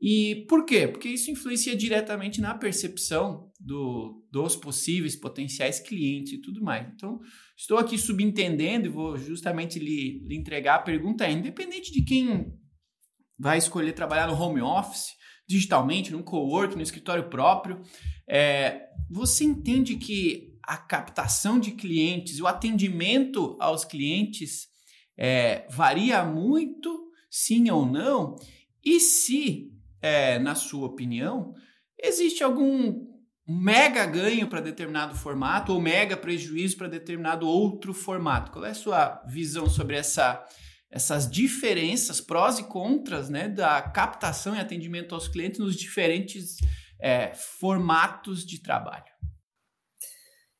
E 0.00 0.46
por 0.48 0.64
quê? 0.64 0.88
Porque 0.88 1.08
isso 1.08 1.30
influencia 1.30 1.76
diretamente 1.76 2.40
na 2.40 2.54
percepção 2.54 3.50
do, 3.60 4.24
dos 4.32 4.56
possíveis 4.56 5.14
potenciais 5.14 5.78
clientes 5.78 6.32
e 6.32 6.40
tudo 6.40 6.62
mais. 6.62 6.88
Então, 6.94 7.20
estou 7.54 7.76
aqui 7.76 7.98
subentendendo 7.98 8.86
e 8.86 8.90
vou 8.90 9.18
justamente 9.18 9.78
lhe, 9.78 10.24
lhe 10.26 10.36
entregar 10.36 10.76
a 10.76 10.82
pergunta 10.82 11.26
é, 11.26 11.32
independente 11.32 11.92
de 11.92 12.02
quem 12.02 12.50
vai 13.38 13.58
escolher 13.58 13.92
trabalhar 13.92 14.26
no 14.26 14.40
home 14.40 14.62
office, 14.62 15.12
digitalmente, 15.46 16.12
no 16.12 16.22
cowork, 16.22 16.74
no 16.76 16.82
escritório 16.82 17.28
próprio, 17.28 17.82
é, 18.28 18.86
você 19.10 19.44
entende 19.44 19.96
que 19.96 20.50
a 20.62 20.76
captação 20.76 21.58
de 21.58 21.72
clientes, 21.72 22.40
o 22.40 22.46
atendimento 22.46 23.56
aos 23.60 23.84
clientes 23.84 24.68
é, 25.18 25.66
varia 25.68 26.24
muito 26.24 27.09
sim 27.30 27.70
ou 27.70 27.86
não, 27.86 28.36
e 28.84 28.98
se, 28.98 29.70
é, 30.02 30.38
na 30.38 30.54
sua 30.54 30.86
opinião, 30.86 31.54
existe 32.02 32.42
algum 32.42 33.08
mega 33.46 34.06
ganho 34.06 34.48
para 34.48 34.60
determinado 34.60 35.14
formato 35.14 35.72
ou 35.72 35.80
mega 35.80 36.16
prejuízo 36.16 36.76
para 36.76 36.88
determinado 36.88 37.46
outro 37.46 37.92
formato. 37.92 38.52
Qual 38.52 38.64
é 38.64 38.70
a 38.70 38.74
sua 38.74 39.22
visão 39.26 39.68
sobre 39.68 39.96
essa, 39.96 40.44
essas 40.90 41.30
diferenças, 41.30 42.20
prós 42.20 42.58
e 42.58 42.64
contras, 42.64 43.28
né, 43.28 43.48
da 43.48 43.82
captação 43.82 44.54
e 44.54 44.60
atendimento 44.60 45.14
aos 45.14 45.28
clientes 45.28 45.58
nos 45.58 45.76
diferentes 45.76 46.56
é, 47.00 47.34
formatos 47.34 48.44
de 48.44 48.62
trabalho? 48.62 49.10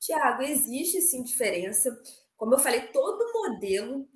Tiago, 0.01 0.43
existe 0.43 1.01
sim 1.03 1.23
diferença. 1.23 1.91
Como 2.37 2.55
eu 2.55 2.59
falei, 2.59 2.81
todo 2.89 3.33
modelo 3.33 4.09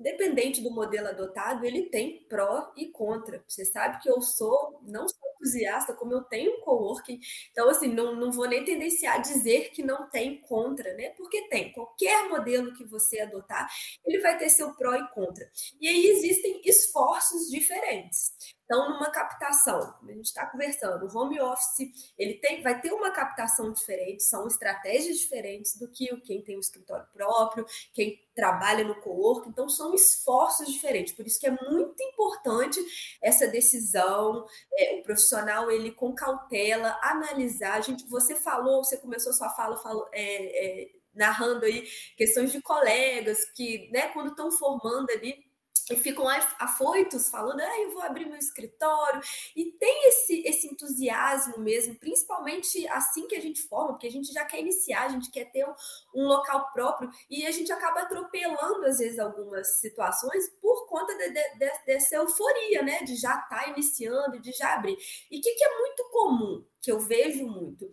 Independente 0.00 0.62
do 0.62 0.70
modelo 0.70 1.08
adotado, 1.08 1.66
ele 1.66 1.82
tem 1.90 2.24
pró 2.26 2.72
e 2.74 2.86
contra. 2.86 3.44
Você 3.46 3.66
sabe 3.66 4.00
que 4.00 4.08
eu 4.08 4.22
sou, 4.22 4.80
não 4.82 5.06
sou 5.06 5.29
entusiasta, 5.40 5.94
como 5.94 6.12
eu 6.12 6.22
tenho 6.22 6.58
um 6.58 6.60
coworking, 6.60 7.18
então, 7.50 7.68
assim, 7.70 7.88
não, 7.88 8.14
não 8.14 8.30
vou 8.30 8.46
nem 8.46 8.64
tendenciar 8.64 9.16
a 9.16 9.18
dizer 9.18 9.70
que 9.70 9.82
não 9.82 10.08
tem 10.08 10.40
contra, 10.42 10.94
né? 10.94 11.10
Porque 11.10 11.48
tem. 11.48 11.72
Qualquer 11.72 12.28
modelo 12.28 12.74
que 12.74 12.84
você 12.84 13.20
adotar, 13.20 13.68
ele 14.04 14.20
vai 14.20 14.36
ter 14.36 14.48
seu 14.50 14.74
pró 14.74 14.94
e 14.94 15.08
contra. 15.08 15.50
E 15.80 15.88
aí 15.88 16.06
existem 16.06 16.60
esforços 16.64 17.48
diferentes. 17.50 18.32
Então, 18.70 18.88
numa 18.88 19.10
captação, 19.10 19.96
a 20.00 20.12
gente 20.12 20.26
está 20.26 20.46
conversando, 20.46 21.04
o 21.04 21.18
home 21.18 21.40
office, 21.40 22.12
ele 22.16 22.34
tem, 22.34 22.62
vai 22.62 22.80
ter 22.80 22.92
uma 22.92 23.10
captação 23.10 23.72
diferente, 23.72 24.22
são 24.22 24.46
estratégias 24.46 25.18
diferentes 25.18 25.76
do 25.76 25.90
que 25.90 26.16
quem 26.18 26.40
tem 26.40 26.56
um 26.56 26.60
escritório 26.60 27.04
próprio, 27.12 27.66
quem 27.92 28.20
trabalha 28.32 28.84
no 28.84 28.94
co-work, 29.00 29.48
então 29.48 29.68
são 29.68 29.92
esforços 29.92 30.72
diferentes. 30.72 31.12
Por 31.12 31.26
isso 31.26 31.40
que 31.40 31.48
é 31.48 31.50
muito 31.50 32.00
importante 32.00 32.80
essa 33.20 33.48
decisão, 33.48 34.46
é, 34.72 35.00
o 35.00 35.02
profissional 35.02 35.29
ele 35.70 35.92
com 35.92 36.14
cautela 36.14 36.98
analisar. 37.02 37.74
A 37.74 37.80
gente, 37.80 38.06
você 38.08 38.34
falou, 38.36 38.84
você 38.84 38.96
começou 38.96 39.32
sua 39.32 39.50
fala, 39.50 39.76
falou, 39.78 40.08
é, 40.12 40.82
é, 40.82 40.88
narrando 41.14 41.64
aí 41.64 41.86
questões 42.16 42.52
de 42.52 42.62
colegas 42.62 43.38
que, 43.54 43.90
né, 43.92 44.08
quando 44.08 44.30
estão 44.30 44.50
formando 44.50 45.10
ali 45.10 45.49
e 45.90 45.96
ficam 45.96 46.26
afoitos 46.58 47.28
falando, 47.28 47.60
ah, 47.60 47.80
eu 47.80 47.92
vou 47.92 48.02
abrir 48.02 48.26
meu 48.26 48.38
escritório. 48.38 49.20
E 49.56 49.72
tem 49.72 50.08
esse, 50.08 50.42
esse 50.46 50.66
entusiasmo 50.68 51.58
mesmo, 51.58 51.94
principalmente 51.96 52.86
assim 52.88 53.26
que 53.26 53.34
a 53.34 53.40
gente 53.40 53.62
forma, 53.62 53.92
porque 53.92 54.06
a 54.06 54.10
gente 54.10 54.32
já 54.32 54.44
quer 54.44 54.60
iniciar, 54.60 55.04
a 55.04 55.08
gente 55.08 55.30
quer 55.30 55.46
ter 55.50 55.64
um, 55.64 55.74
um 56.14 56.26
local 56.26 56.72
próprio, 56.72 57.10
e 57.28 57.46
a 57.46 57.50
gente 57.50 57.72
acaba 57.72 58.02
atropelando, 58.02 58.84
às 58.86 58.98
vezes, 58.98 59.18
algumas 59.18 59.80
situações 59.80 60.48
por 60.60 60.86
conta 60.86 61.16
de, 61.16 61.30
de, 61.30 61.58
de, 61.58 61.84
dessa 61.86 62.16
euforia, 62.16 62.82
né? 62.82 63.02
De 63.02 63.16
já 63.16 63.34
estar 63.34 63.48
tá 63.48 63.68
iniciando, 63.68 64.40
de 64.40 64.52
já 64.52 64.74
abrir. 64.74 64.96
E 65.30 65.38
o 65.38 65.40
que, 65.40 65.52
que 65.54 65.64
é 65.64 65.78
muito 65.78 66.04
comum, 66.10 66.64
que 66.80 66.92
eu 66.92 67.00
vejo 67.00 67.46
muito? 67.46 67.90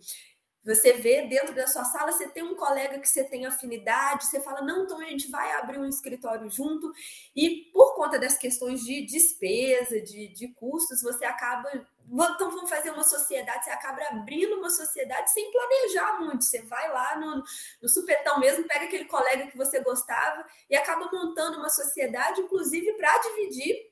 Você 0.68 0.92
vê 0.92 1.26
dentro 1.26 1.54
da 1.54 1.66
sua 1.66 1.82
sala, 1.82 2.12
você 2.12 2.28
tem 2.28 2.42
um 2.42 2.54
colega 2.54 2.98
que 2.98 3.08
você 3.08 3.24
tem 3.24 3.46
afinidade, 3.46 4.26
você 4.26 4.38
fala, 4.38 4.60
não, 4.60 4.84
então 4.84 5.00
a 5.00 5.04
gente 5.04 5.30
vai 5.30 5.50
abrir 5.52 5.78
um 5.78 5.88
escritório 5.88 6.50
junto, 6.50 6.92
e 7.34 7.70
por 7.72 7.94
conta 7.94 8.18
das 8.18 8.36
questões 8.36 8.84
de 8.84 9.06
despesa, 9.06 9.98
de, 10.02 10.28
de 10.28 10.48
custos, 10.48 11.00
você 11.00 11.24
acaba. 11.24 11.70
Então 12.06 12.50
vamos 12.50 12.68
fazer 12.68 12.90
uma 12.90 13.02
sociedade, 13.02 13.64
você 13.64 13.70
acaba 13.70 14.02
abrindo 14.10 14.56
uma 14.56 14.68
sociedade 14.68 15.30
sem 15.30 15.50
planejar 15.50 16.20
muito. 16.20 16.44
Você 16.44 16.60
vai 16.62 16.90
lá 16.92 17.16
no, 17.18 17.42
no 17.82 17.88
supetão 17.88 18.38
mesmo, 18.38 18.68
pega 18.68 18.84
aquele 18.84 19.06
colega 19.06 19.46
que 19.46 19.56
você 19.56 19.80
gostava 19.80 20.46
e 20.68 20.76
acaba 20.76 21.08
montando 21.10 21.56
uma 21.56 21.70
sociedade, 21.70 22.42
inclusive 22.42 22.92
para 22.92 23.18
dividir 23.20 23.88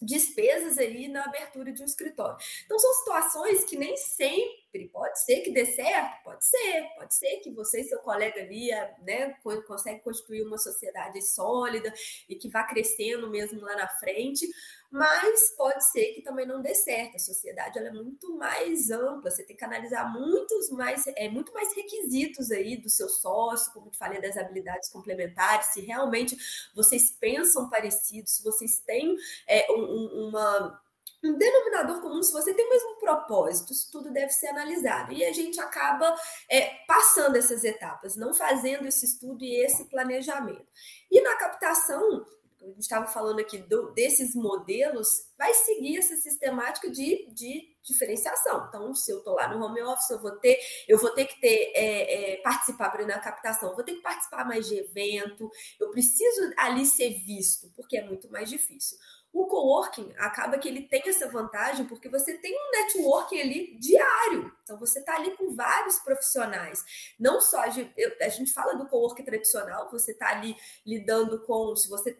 despesas 0.00 0.78
aí 0.78 1.08
na 1.08 1.24
abertura 1.24 1.72
de 1.72 1.82
um 1.82 1.86
escritório. 1.86 2.36
Então 2.64 2.78
são 2.78 2.92
situações 2.94 3.64
que 3.64 3.76
nem 3.76 3.96
sempre 3.96 4.65
pode 4.84 5.24
ser 5.24 5.40
que 5.40 5.50
dê 5.50 5.66
certo, 5.66 6.24
pode 6.24 6.44
ser, 6.44 6.88
pode 6.96 7.14
ser 7.14 7.36
que 7.38 7.50
você 7.50 7.80
e 7.80 7.84
seu 7.84 7.98
colega 8.00 8.40
ali, 8.40 8.70
né, 9.02 9.34
consegue 9.66 10.00
constituir 10.00 10.42
uma 10.42 10.58
sociedade 10.58 11.20
sólida 11.22 11.92
e 12.28 12.36
que 12.36 12.48
vá 12.48 12.64
crescendo 12.64 13.28
mesmo 13.30 13.60
lá 13.60 13.76
na 13.76 13.88
frente, 13.88 14.46
mas 14.90 15.54
pode 15.56 15.84
ser 15.90 16.12
que 16.14 16.22
também 16.22 16.46
não 16.46 16.62
dê 16.62 16.74
certo. 16.74 17.16
A 17.16 17.18
sociedade 17.18 17.78
ela 17.78 17.88
é 17.88 17.92
muito 17.92 18.36
mais 18.36 18.90
ampla, 18.90 19.30
você 19.30 19.42
tem 19.42 19.56
que 19.56 19.64
analisar 19.64 20.12
muitos 20.12 20.70
mais, 20.70 21.06
é, 21.08 21.28
muito 21.28 21.52
mais 21.52 21.74
requisitos 21.74 22.50
aí 22.50 22.76
do 22.76 22.88
seu 22.88 23.08
sócio, 23.08 23.72
como 23.72 23.90
te 23.90 23.98
falei, 23.98 24.20
das 24.20 24.36
habilidades 24.36 24.88
complementares, 24.88 25.66
se 25.66 25.80
realmente 25.80 26.36
vocês 26.74 27.10
pensam 27.10 27.68
parecidos, 27.68 28.32
se 28.32 28.44
vocês 28.44 28.78
têm 28.80 29.16
é, 29.46 29.70
um, 29.72 30.28
uma 30.28 30.80
um 31.26 31.38
denominador 31.38 32.00
comum, 32.00 32.22
se 32.22 32.32
você 32.32 32.54
tem 32.54 32.66
o 32.66 32.70
mesmo 32.70 32.96
propósito, 32.96 33.72
isso 33.72 33.90
tudo 33.90 34.12
deve 34.12 34.30
ser 34.30 34.48
analisado. 34.48 35.12
E 35.12 35.24
a 35.24 35.32
gente 35.32 35.60
acaba 35.60 36.14
é, 36.50 36.84
passando 36.86 37.36
essas 37.36 37.64
etapas, 37.64 38.16
não 38.16 38.32
fazendo 38.34 38.86
esse 38.86 39.04
estudo 39.04 39.44
e 39.44 39.64
esse 39.64 39.84
planejamento. 39.88 40.66
E 41.10 41.20
na 41.20 41.36
captação, 41.36 42.24
a 42.62 42.66
gente 42.66 42.80
estava 42.80 43.06
falando 43.06 43.38
aqui 43.38 43.58
do, 43.58 43.92
desses 43.92 44.34
modelos, 44.34 45.08
vai 45.38 45.52
seguir 45.54 45.98
essa 45.98 46.16
sistemática 46.16 46.90
de, 46.90 47.28
de 47.32 47.76
diferenciação. 47.82 48.66
Então, 48.68 48.94
se 48.94 49.12
eu 49.12 49.18
estou 49.18 49.34
lá 49.34 49.48
no 49.48 49.64
home 49.64 49.82
office, 49.82 50.10
eu 50.10 50.20
vou 50.20 50.32
ter, 50.32 50.58
eu 50.88 50.98
vou 50.98 51.10
ter 51.10 51.26
que 51.26 51.40
ter 51.40 51.72
é, 51.74 52.32
é, 52.32 52.36
participar 52.42 52.96
na 53.06 53.18
captação, 53.18 53.74
vou 53.74 53.84
ter 53.84 53.94
que 53.94 54.02
participar 54.02 54.44
mais 54.44 54.66
de 54.66 54.78
evento, 54.78 55.48
eu 55.80 55.90
preciso 55.90 56.52
ali 56.58 56.84
ser 56.84 57.10
visto, 57.24 57.70
porque 57.76 57.98
é 57.98 58.04
muito 58.04 58.30
mais 58.30 58.48
difícil. 58.48 58.98
O 59.36 59.44
coworking 59.44 60.14
acaba 60.16 60.56
que 60.56 60.66
ele 60.66 60.88
tem 60.88 61.02
essa 61.04 61.28
vantagem 61.28 61.84
porque 61.84 62.08
você 62.08 62.38
tem 62.38 62.56
um 62.56 62.70
networking 62.70 63.38
ali 63.38 63.76
diário. 63.78 64.50
Então 64.62 64.78
você 64.78 64.98
está 65.00 65.14
ali 65.14 65.36
com 65.36 65.54
vários 65.54 65.98
profissionais. 65.98 66.82
Não 67.20 67.38
só 67.38 67.60
a 67.60 67.68
gente, 67.68 67.92
a 68.18 68.30
gente 68.30 68.50
fala 68.50 68.72
do 68.76 68.88
coworking 68.88 69.24
tradicional, 69.24 69.90
você 69.90 70.12
está 70.12 70.30
ali 70.30 70.56
lidando 70.86 71.38
com, 71.40 71.76
se 71.76 71.86
você 71.86 72.16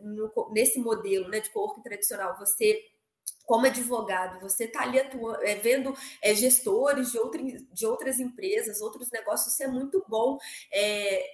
nesse 0.52 0.78
modelo 0.78 1.26
né, 1.30 1.40
de 1.40 1.48
coworking 1.48 1.80
tradicional, 1.80 2.38
você 2.38 2.84
como 3.46 3.64
advogado, 3.64 4.40
você 4.40 4.64
está 4.64 4.82
ali 4.82 4.98
atuando, 4.98 5.42
é, 5.42 5.54
vendo 5.54 5.96
é, 6.20 6.34
gestores 6.34 7.12
de, 7.12 7.18
outra, 7.18 7.40
de 7.40 7.86
outras 7.86 8.20
empresas, 8.20 8.80
outros 8.80 9.08
negócios, 9.10 9.54
isso 9.54 9.62
é 9.62 9.68
muito 9.68 10.04
bom. 10.06 10.36
É, 10.70 11.24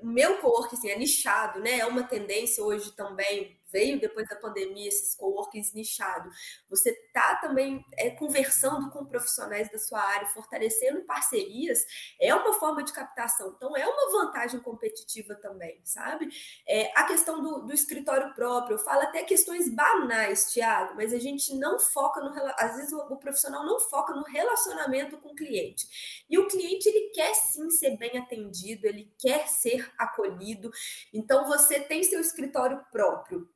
meu 0.00 0.38
coworking 0.38 0.76
assim, 0.76 0.90
é 0.90 0.98
nichado, 0.98 1.60
né? 1.60 1.78
É 1.78 1.86
uma 1.86 2.04
tendência 2.04 2.62
hoje 2.62 2.92
também 2.92 3.58
veio 3.74 3.98
depois 3.98 4.28
da 4.28 4.36
pandemia, 4.36 4.86
esses 4.86 5.16
coworkings 5.16 5.74
nichados, 5.74 6.32
você 6.70 6.90
está 6.90 7.34
também 7.36 7.84
é, 7.98 8.10
conversando 8.10 8.88
com 8.90 9.04
profissionais 9.04 9.68
da 9.68 9.78
sua 9.78 10.00
área, 10.00 10.28
fortalecendo 10.28 11.02
parcerias, 11.02 11.84
é 12.20 12.32
uma 12.32 12.52
forma 12.52 12.84
de 12.84 12.92
captação. 12.92 13.52
Então, 13.56 13.76
é 13.76 13.84
uma 13.84 14.12
vantagem 14.12 14.60
competitiva 14.60 15.34
também, 15.34 15.80
sabe? 15.84 16.28
É, 16.68 16.92
a 16.96 17.02
questão 17.04 17.42
do, 17.42 17.66
do 17.66 17.74
escritório 17.74 18.32
próprio, 18.32 18.74
eu 18.74 18.78
falo 18.78 19.02
até 19.02 19.24
questões 19.24 19.68
banais, 19.68 20.52
Tiago, 20.52 20.94
mas 20.94 21.12
a 21.12 21.18
gente 21.18 21.56
não 21.56 21.80
foca 21.80 22.20
no. 22.20 22.32
Às 22.56 22.76
vezes 22.76 22.92
o, 22.92 22.98
o 22.98 23.16
profissional 23.16 23.66
não 23.66 23.80
foca 23.80 24.14
no 24.14 24.22
relacionamento 24.22 25.18
com 25.18 25.30
o 25.30 25.34
cliente. 25.34 26.24
E 26.30 26.38
o 26.38 26.46
cliente, 26.46 26.88
ele 26.88 27.10
quer 27.10 27.34
sim 27.34 27.68
ser 27.70 27.96
bem 27.96 28.16
atendido, 28.18 28.86
ele 28.86 29.12
quer 29.18 29.48
ser 29.48 29.92
acolhido. 29.98 30.70
Então, 31.12 31.44
você 31.46 31.80
tem 31.80 32.04
seu 32.04 32.20
escritório 32.20 32.80
próprio 32.92 33.48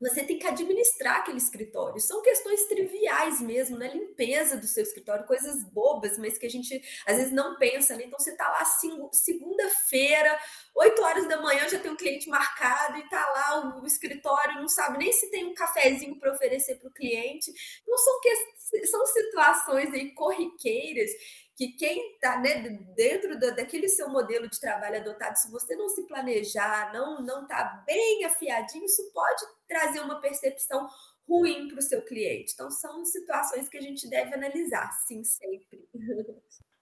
você 0.00 0.22
tem 0.22 0.38
que 0.38 0.46
administrar 0.46 1.16
aquele 1.16 1.38
escritório. 1.38 2.00
São 2.00 2.22
questões 2.22 2.64
triviais 2.64 3.40
mesmo, 3.40 3.78
né? 3.78 3.88
Limpeza 3.88 4.56
do 4.56 4.66
seu 4.66 4.82
escritório, 4.82 5.26
coisas 5.26 5.64
bobas, 5.64 6.18
mas 6.18 6.36
que 6.36 6.46
a 6.46 6.50
gente 6.50 6.82
às 7.06 7.16
vezes 7.16 7.32
não 7.32 7.56
pensa, 7.56 7.96
né? 7.96 8.04
Então 8.04 8.18
você 8.18 8.36
tá 8.36 8.48
lá 8.48 8.64
segunda-feira, 9.12 10.38
8 10.74 11.02
horas 11.02 11.28
da 11.28 11.40
manhã, 11.40 11.66
já 11.68 11.78
tem 11.78 11.90
um 11.90 11.96
cliente 11.96 12.28
marcado 12.28 12.98
e 12.98 13.08
tá 13.08 13.24
lá 13.30 13.80
o, 13.80 13.86
escritório, 13.86 14.60
não 14.60 14.68
sabe 14.68 14.98
nem 14.98 15.12
se 15.12 15.30
tem 15.30 15.46
um 15.46 15.54
cafezinho 15.54 16.18
para 16.18 16.32
oferecer 16.32 16.76
para 16.76 16.88
o 16.88 16.92
cliente. 16.92 17.52
Não 17.86 17.96
são, 17.96 18.20
que, 18.20 18.86
são 18.86 19.06
situações 19.06 19.94
aí 19.94 20.12
corriqueiras 20.12 21.10
que 21.56 21.68
quem 21.68 22.12
está 22.14 22.38
né, 22.38 22.68
dentro 22.94 23.38
da, 23.40 23.50
daquele 23.50 23.88
seu 23.88 24.10
modelo 24.10 24.48
de 24.48 24.60
trabalho 24.60 25.00
adotado, 25.00 25.36
se 25.36 25.50
você 25.50 25.74
não 25.74 25.88
se 25.88 26.06
planejar, 26.06 26.92
não 26.92 27.24
não 27.24 27.42
está 27.42 27.82
bem 27.86 28.24
afiadinho, 28.24 28.84
isso 28.84 29.10
pode 29.12 29.42
trazer 29.66 30.00
uma 30.00 30.20
percepção 30.20 30.86
ruim 31.26 31.66
para 31.68 31.78
o 31.78 31.82
seu 31.82 32.02
cliente. 32.02 32.52
Então, 32.54 32.70
são 32.70 33.04
situações 33.04 33.68
que 33.68 33.76
a 33.78 33.80
gente 33.80 34.08
deve 34.08 34.34
analisar, 34.34 34.92
sim, 35.06 35.24
sempre. 35.24 35.88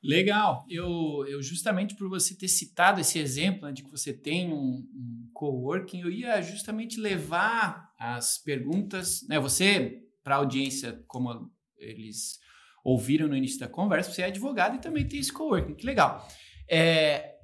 Legal. 0.03 0.67
Eu, 0.69 1.25
eu 1.27 1.43
justamente 1.43 1.97
por 1.97 2.11
você 2.11 2.37
ter 2.37 2.49
citado 2.49 3.01
esse 3.01 3.19
exemplo 3.19 3.67
né, 3.67 3.73
de 3.73 3.83
que 3.83 3.91
você 3.91 4.13
tem 4.13 4.53
um, 4.53 4.87
um 4.95 5.31
coworking, 5.33 6.01
eu 6.01 6.11
ia 6.11 6.43
justamente 6.43 7.01
levar 7.01 7.91
as 7.99 8.37
perguntas, 8.37 9.27
né? 9.29 9.41
Você, 9.41 10.03
para 10.23 10.35
a 10.35 10.39
audiência, 10.39 11.03
como 11.07 11.51
eles 11.79 12.39
ouviram 12.85 13.27
no 13.27 13.37
início 13.37 13.59
da 13.59 13.67
conversa, 13.67 14.13
você 14.13 14.23
é 14.23 14.27
advogado 14.27 14.77
e 14.77 14.81
também 14.81 15.09
tem 15.09 15.19
esse 15.19 15.33
coworking, 15.33 15.75
que 15.75 15.87
legal. 15.87 16.29
É, 16.71 17.35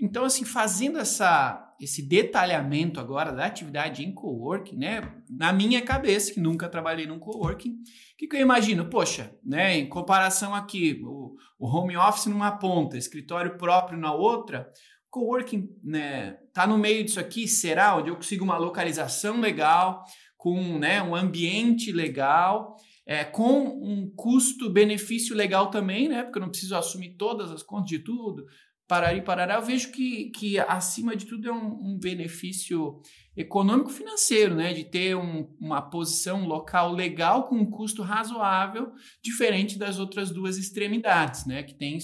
então, 0.00 0.24
assim, 0.24 0.44
fazendo 0.44 0.98
essa, 0.98 1.74
esse 1.78 2.00
detalhamento 2.02 2.98
agora 2.98 3.32
da 3.32 3.44
atividade 3.44 4.04
em 4.04 4.12
coworking, 4.12 4.76
né? 4.76 5.22
Na 5.28 5.52
minha 5.52 5.82
cabeça, 5.82 6.32
que 6.32 6.40
nunca 6.40 6.68
trabalhei 6.68 7.06
num 7.06 7.18
coworking, 7.18 7.72
o 7.72 7.76
que, 8.16 8.26
que 8.26 8.36
eu 8.36 8.40
imagino? 8.40 8.88
Poxa, 8.88 9.34
né? 9.44 9.76
Em 9.76 9.88
comparação 9.88 10.54
aqui, 10.54 11.00
o, 11.04 11.34
o 11.58 11.66
home 11.66 11.96
office 11.96 12.26
numa 12.26 12.52
ponta, 12.52 12.96
escritório 12.96 13.58
próprio 13.58 13.98
na 13.98 14.12
outra, 14.12 14.70
coworking, 15.10 15.68
né? 15.82 16.38
Tá 16.54 16.66
no 16.66 16.78
meio 16.78 17.04
disso 17.04 17.20
aqui, 17.20 17.46
será? 17.46 17.96
Onde 17.96 18.08
eu 18.08 18.16
consigo 18.16 18.44
uma 18.44 18.56
localização 18.56 19.40
legal, 19.40 20.04
com 20.36 20.78
né, 20.78 21.02
um 21.02 21.14
ambiente 21.14 21.92
legal 21.92 22.76
é, 23.10 23.24
com 23.24 23.64
um 23.64 24.08
custo-benefício 24.08 25.34
legal 25.34 25.68
também, 25.68 26.08
né? 26.08 26.22
Porque 26.22 26.38
eu 26.38 26.42
não 26.42 26.48
preciso 26.48 26.76
assumir 26.76 27.16
todas 27.16 27.50
as 27.50 27.60
contas 27.60 27.88
de 27.88 27.98
tudo, 27.98 28.46
parar 28.86 29.12
e 29.14 29.20
parar. 29.20 29.52
Eu 29.52 29.62
vejo 29.62 29.90
que, 29.90 30.30
que 30.30 30.60
acima 30.60 31.16
de 31.16 31.26
tudo 31.26 31.48
é 31.48 31.52
um, 31.52 31.94
um 31.94 31.98
benefício 31.98 33.02
econômico-financeiro, 33.36 34.54
né? 34.54 34.72
De 34.72 34.84
ter 34.84 35.16
um, 35.16 35.52
uma 35.60 35.82
posição 35.82 36.46
local 36.46 36.92
legal 36.92 37.48
com 37.48 37.56
um 37.56 37.68
custo 37.68 38.00
razoável, 38.00 38.92
diferente 39.20 39.76
das 39.76 39.98
outras 39.98 40.30
duas 40.30 40.56
extremidades, 40.56 41.46
né? 41.46 41.64
Que 41.64 41.74
tem, 41.74 41.98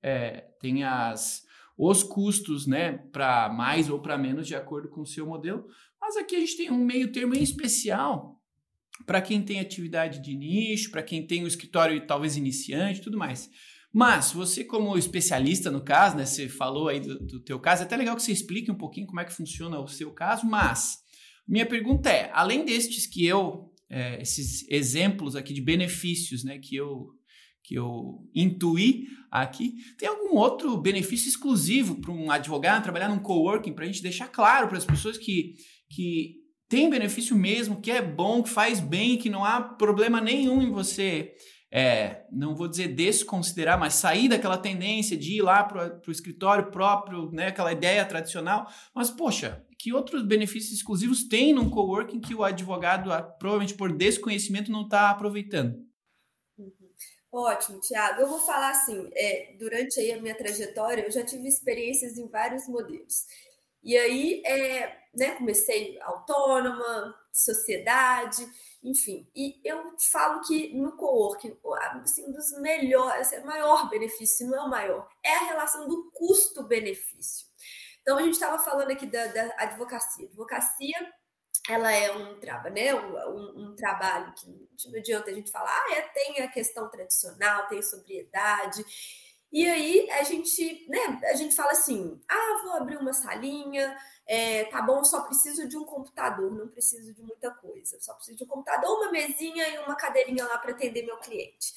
é, 0.00 0.44
tem 0.60 0.84
as, 0.84 1.42
os 1.76 2.04
custos, 2.04 2.64
né? 2.64 2.92
Para 3.10 3.48
mais 3.48 3.90
ou 3.90 3.98
para 3.98 4.16
menos, 4.16 4.46
de 4.46 4.54
acordo 4.54 4.88
com 4.88 5.00
o 5.00 5.06
seu 5.06 5.26
modelo. 5.26 5.66
Mas 6.00 6.16
aqui 6.16 6.36
a 6.36 6.38
gente 6.38 6.56
tem 6.56 6.70
um 6.70 6.84
meio 6.84 7.10
termo 7.10 7.34
em 7.34 7.42
especial 7.42 8.33
para 9.06 9.20
quem 9.20 9.42
tem 9.42 9.60
atividade 9.60 10.22
de 10.22 10.36
nicho, 10.36 10.90
para 10.90 11.02
quem 11.02 11.26
tem 11.26 11.44
um 11.44 11.46
escritório 11.46 12.06
talvez 12.06 12.36
iniciante, 12.36 13.00
tudo 13.00 13.18
mais. 13.18 13.50
Mas 13.92 14.32
você 14.32 14.64
como 14.64 14.96
especialista 14.98 15.70
no 15.70 15.82
caso, 15.82 16.16
né, 16.16 16.26
você 16.26 16.48
falou 16.48 16.88
aí 16.88 17.00
do, 17.00 17.18
do 17.18 17.40
teu 17.40 17.60
caso, 17.60 17.82
é 17.82 17.84
até 17.84 17.96
legal 17.96 18.16
que 18.16 18.22
você 18.22 18.32
explique 18.32 18.70
um 18.70 18.76
pouquinho 18.76 19.06
como 19.06 19.20
é 19.20 19.24
que 19.24 19.34
funciona 19.34 19.78
o 19.78 19.86
seu 19.86 20.12
caso, 20.12 20.46
mas 20.46 20.98
minha 21.46 21.66
pergunta 21.66 22.10
é, 22.10 22.30
além 22.32 22.64
destes 22.64 23.06
que 23.06 23.24
eu, 23.24 23.72
é, 23.88 24.20
esses 24.20 24.68
exemplos 24.68 25.36
aqui 25.36 25.52
de 25.52 25.60
benefícios, 25.60 26.42
né, 26.42 26.58
que 26.58 26.74
eu 26.74 27.08
que 27.66 27.76
eu 27.76 28.28
intuí 28.34 29.06
aqui, 29.30 29.76
tem 29.98 30.06
algum 30.06 30.36
outro 30.36 30.76
benefício 30.76 31.30
exclusivo 31.30 31.98
para 31.98 32.12
um 32.12 32.30
advogado 32.30 32.82
trabalhar 32.82 33.08
num 33.08 33.18
coworking 33.18 33.72
para 33.72 33.84
a 33.84 33.86
gente 33.86 34.02
deixar 34.02 34.28
claro 34.28 34.68
para 34.68 34.76
as 34.76 34.84
pessoas 34.84 35.16
que, 35.16 35.54
que 35.88 36.43
tem 36.74 36.90
benefício 36.90 37.36
mesmo, 37.36 37.80
que 37.80 37.88
é 37.88 38.02
bom, 38.02 38.42
que 38.42 38.50
faz 38.50 38.80
bem, 38.80 39.16
que 39.16 39.30
não 39.30 39.44
há 39.44 39.62
problema 39.62 40.20
nenhum 40.20 40.60
em 40.60 40.72
você, 40.72 41.32
é, 41.70 42.24
não 42.32 42.56
vou 42.56 42.66
dizer 42.66 42.88
desconsiderar, 42.88 43.78
mas 43.78 43.94
sair 43.94 44.28
daquela 44.28 44.58
tendência 44.58 45.16
de 45.16 45.34
ir 45.34 45.42
lá 45.42 45.62
para 45.62 46.00
o 46.04 46.10
escritório 46.10 46.72
próprio, 46.72 47.30
né, 47.30 47.46
aquela 47.46 47.70
ideia 47.70 48.04
tradicional. 48.04 48.66
Mas, 48.92 49.08
poxa, 49.08 49.64
que 49.78 49.92
outros 49.92 50.26
benefícios 50.26 50.72
exclusivos 50.72 51.28
tem 51.28 51.52
num 51.52 51.70
coworking 51.70 52.20
que 52.20 52.34
o 52.34 52.42
advogado, 52.42 53.08
provavelmente 53.38 53.74
por 53.74 53.96
desconhecimento, 53.96 54.72
não 54.72 54.82
está 54.82 55.10
aproveitando? 55.10 55.76
Uhum. 56.58 56.72
Ótimo, 57.30 57.78
Tiago. 57.78 58.20
Eu 58.20 58.28
vou 58.28 58.40
falar 58.40 58.70
assim, 58.70 59.08
é, 59.14 59.54
durante 59.60 60.00
aí 60.00 60.10
a 60.10 60.20
minha 60.20 60.36
trajetória, 60.36 61.02
eu 61.02 61.12
já 61.12 61.24
tive 61.24 61.46
experiências 61.46 62.18
em 62.18 62.28
vários 62.28 62.66
modelos. 62.66 63.26
E 63.84 63.96
aí, 63.96 64.42
é, 64.46 65.04
né, 65.14 65.34
comecei 65.36 66.00
autônoma, 66.00 67.14
sociedade, 67.32 68.48
enfim. 68.82 69.28
E 69.34 69.60
eu 69.64 69.94
te 69.96 70.10
falo 70.10 70.40
que 70.40 70.74
no 70.74 70.96
coworking, 70.96 71.56
assim, 72.02 72.26
um 72.26 72.32
dos 72.32 72.58
melhores, 72.60 73.28
assim, 73.28 73.38
o 73.38 73.46
maior 73.46 73.90
benefício, 73.90 74.46
não 74.48 74.58
é 74.58 74.62
o 74.62 74.70
maior, 74.70 75.08
é 75.22 75.34
a 75.34 75.44
relação 75.44 75.86
do 75.86 76.10
custo-benefício. 76.12 77.46
Então, 78.00 78.18
a 78.18 78.22
gente 78.22 78.34
estava 78.34 78.58
falando 78.58 78.90
aqui 78.90 79.06
da, 79.06 79.26
da 79.26 79.54
advocacia. 79.58 80.26
Advocacia 80.26 81.12
ela 81.68 81.90
é 81.90 82.12
um, 82.12 82.38
trabalho, 82.38 82.74
né, 82.74 82.94
um, 82.94 83.70
um, 83.70 83.74
trabalho 83.74 84.34
que 84.34 84.46
não 84.90 84.98
adianta 84.98 85.30
a 85.30 85.34
gente 85.34 85.50
falar, 85.50 85.70
ah, 85.70 85.94
é, 85.94 86.02
tem 86.02 86.42
a 86.42 86.48
questão 86.48 86.90
tradicional, 86.90 87.66
tem 87.68 87.80
sobriedade, 87.80 88.84
e 89.54 89.64
aí 89.68 90.10
a 90.10 90.24
gente, 90.24 90.84
né, 90.88 91.20
a 91.30 91.34
gente 91.36 91.54
fala 91.54 91.70
assim: 91.70 92.20
ah, 92.28 92.60
vou 92.64 92.72
abrir 92.72 92.96
uma 92.96 93.12
salinha, 93.12 93.96
é, 94.26 94.64
tá 94.64 94.82
bom, 94.82 95.04
só 95.04 95.20
preciso 95.20 95.68
de 95.68 95.76
um 95.76 95.84
computador, 95.84 96.50
não 96.50 96.66
preciso 96.66 97.14
de 97.14 97.22
muita 97.22 97.52
coisa, 97.52 97.96
só 98.00 98.14
preciso 98.14 98.36
de 98.36 98.42
um 98.42 98.48
computador, 98.48 98.98
uma 98.98 99.12
mesinha 99.12 99.68
e 99.68 99.78
uma 99.78 99.94
cadeirinha 99.94 100.44
lá 100.44 100.58
para 100.58 100.72
atender 100.72 101.06
meu 101.06 101.18
cliente. 101.18 101.72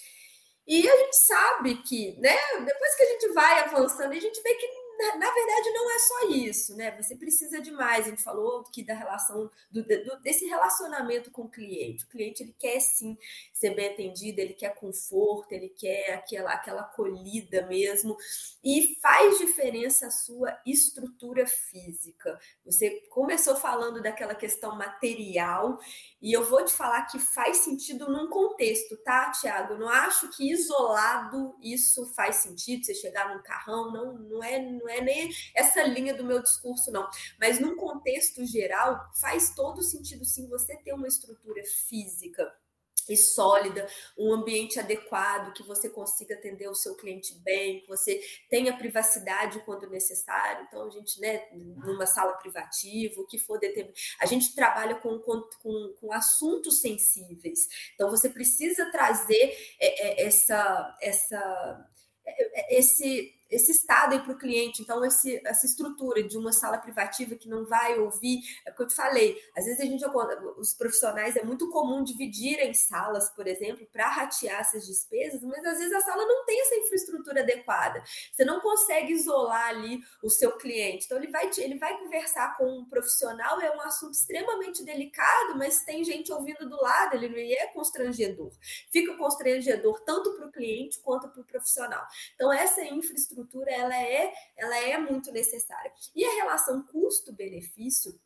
E 0.65 0.89
a 0.89 0.97
gente 0.97 1.17
sabe 1.17 1.75
que, 1.83 2.19
né, 2.19 2.35
depois 2.65 2.95
que 2.95 3.03
a 3.03 3.09
gente 3.11 3.27
vai 3.33 3.59
avançando, 3.59 4.11
a 4.11 4.19
gente 4.19 4.41
vê 4.41 4.55
que 4.55 4.67
na, 4.97 5.17
na, 5.17 5.31
verdade, 5.31 5.71
não 5.71 5.91
é 5.91 5.99
só 5.99 6.29
isso, 6.29 6.75
né? 6.75 6.95
Você 7.01 7.15
precisa 7.15 7.61
de 7.61 7.71
mais. 7.71 8.05
A 8.05 8.09
gente 8.09 8.23
falou 8.23 8.61
aqui 8.61 8.83
da 8.83 8.93
relação, 8.93 9.49
do, 9.71 9.83
do, 9.83 10.19
desse 10.21 10.45
relacionamento 10.45 11.31
com 11.31 11.43
o 11.43 11.49
cliente. 11.49 12.05
O 12.05 12.09
cliente 12.09 12.43
ele 12.43 12.55
quer 12.57 12.79
sim 12.79 13.17
ser 13.53 13.75
bem 13.75 13.89
atendido, 13.89 14.39
ele 14.39 14.53
quer 14.53 14.73
conforto, 14.75 15.51
ele 15.51 15.69
quer 15.69 16.13
aquela, 16.13 16.51
aquela 16.51 16.81
acolhida 16.81 17.65
mesmo. 17.67 18.17
E 18.63 18.97
faz 19.01 19.37
diferença 19.37 20.07
a 20.07 20.11
sua 20.11 20.59
estrutura 20.65 21.45
física. 21.45 22.39
Você 22.65 22.89
começou 23.09 23.55
falando 23.55 24.01
daquela 24.01 24.35
questão 24.35 24.75
material, 24.75 25.79
e 26.21 26.33
eu 26.33 26.43
vou 26.45 26.63
te 26.65 26.73
falar 26.73 27.05
que 27.05 27.19
faz 27.19 27.57
sentido 27.57 28.11
num 28.11 28.29
contexto, 28.29 28.97
tá, 28.97 29.31
Tiago? 29.31 29.75
Não 29.75 29.87
acho 29.87 30.29
que 30.29 30.51
isolado 30.51 31.55
isso 31.61 32.05
faz 32.13 32.37
sentido, 32.37 32.85
você 32.85 32.93
chegar 32.93 33.33
num 33.33 33.43
carrão, 33.43 33.91
não, 33.91 34.13
não, 34.13 34.43
é, 34.43 34.59
não 34.59 34.86
é 34.89 35.01
nem 35.01 35.29
essa 35.55 35.83
linha 35.83 36.13
do 36.13 36.23
meu 36.23 36.41
discurso, 36.41 36.91
não. 36.91 37.07
Mas 37.39 37.59
num 37.59 37.75
contexto 37.75 38.45
geral, 38.45 38.99
faz 39.19 39.53
todo 39.55 39.81
sentido 39.81 40.25
sim 40.25 40.47
você 40.47 40.75
ter 40.77 40.93
uma 40.93 41.07
estrutura 41.07 41.61
física 41.87 42.51
e 43.09 43.15
sólida, 43.15 43.87
um 44.17 44.33
ambiente 44.33 44.79
adequado, 44.79 45.53
que 45.53 45.63
você 45.63 45.89
consiga 45.89 46.35
atender 46.35 46.67
o 46.67 46.75
seu 46.75 46.95
cliente 46.95 47.33
bem, 47.39 47.81
que 47.81 47.87
você 47.87 48.21
tenha 48.49 48.77
privacidade 48.77 49.61
quando 49.65 49.89
necessário. 49.89 50.65
Então, 50.67 50.85
a 50.85 50.89
gente, 50.89 51.19
né, 51.19 51.47
numa 51.53 52.05
sala 52.05 52.33
privativa, 52.33 53.21
o 53.21 53.25
que 53.25 53.37
for 53.37 53.59
determinado. 53.59 53.97
A 54.19 54.25
gente 54.25 54.53
trabalha 54.53 54.95
com, 54.95 55.19
com, 55.19 55.41
com, 55.61 55.95
com 55.99 56.13
assuntos 56.13 56.81
sensíveis. 56.81 57.67
Então, 57.93 58.09
você 58.09 58.29
precisa 58.29 58.91
trazer 58.91 59.55
é, 59.79 60.23
é, 60.23 60.27
essa, 60.27 60.97
essa, 61.01 61.89
é, 62.25 62.77
esse 62.77 63.36
esse 63.49 63.71
estado 63.71 64.13
aí 64.13 64.19
para 64.19 64.33
o 64.33 64.37
cliente. 64.37 64.81
Então, 64.81 65.03
esse, 65.05 65.41
essa 65.45 65.65
estrutura 65.65 66.23
de 66.23 66.37
uma 66.37 66.51
sala 66.51 66.77
privativa 66.77 67.35
que 67.35 67.47
não 67.47 67.65
vai 67.65 67.97
ouvir, 67.99 68.39
é 68.65 68.71
o 68.71 68.75
que 68.75 68.83
eu 68.83 68.87
te 68.87 68.95
falei. 68.95 69.41
Às 69.55 69.65
vezes 69.65 69.79
a 69.79 69.85
gente, 69.85 70.05
os 70.57 70.73
profissionais, 70.73 71.35
é 71.35 71.43
muito 71.43 71.69
comum 71.69 72.03
dividirem 72.03 72.73
salas, 72.73 73.29
por 73.29 73.47
exemplo, 73.47 73.87
para 73.91 74.09
ratear 74.09 74.61
essas 74.61 74.85
despesas, 74.85 75.41
mas 75.41 75.63
às 75.65 75.77
vezes 75.77 75.93
a 75.93 76.01
sala 76.01 76.25
não 76.25 76.45
tem 76.45 76.59
essa 76.61 76.75
infraestrutura 76.75 77.41
adequada. 77.41 78.03
Você 78.31 78.43
não 78.43 78.59
consegue 78.59 79.13
isolar 79.13 79.69
ali 79.69 79.99
o 80.21 80.29
seu 80.29 80.57
cliente. 80.57 81.05
Então, 81.05 81.17
ele 81.17 81.31
vai, 81.31 81.49
ele 81.57 81.77
vai 81.77 81.97
conversar 81.99 82.57
com 82.57 82.65
um 82.65 82.85
profissional, 82.85 83.59
é 83.61 83.75
um 83.75 83.81
assunto 83.81 84.13
extremamente 84.13 84.83
delicado, 84.83 85.57
mas 85.57 85.83
tem 85.83 86.03
gente 86.03 86.31
ouvindo 86.31 86.67
do 86.69 86.81
lado, 86.81 87.15
ele 87.15 87.29
não 87.29 87.37
é 87.37 87.67
constrangedor. 87.67 88.51
Fica 88.91 89.15
constrangedor 89.15 90.01
tanto 90.01 90.33
para 90.35 90.47
o 90.47 90.51
cliente 90.51 90.99
quanto 90.99 91.29
para 91.29 91.41
o 91.41 91.45
profissional. 91.45 92.05
Então, 92.35 92.51
essa 92.51 92.83
infraestrutura 92.83 93.36
estrutura 93.37 93.71
ela 93.71 93.95
é, 93.95 94.33
ela 94.55 94.77
é 94.79 94.97
muito 94.97 95.31
necessária. 95.31 95.91
E 96.15 96.25
a 96.25 96.33
relação 96.35 96.83
custo-benefício 96.83 98.19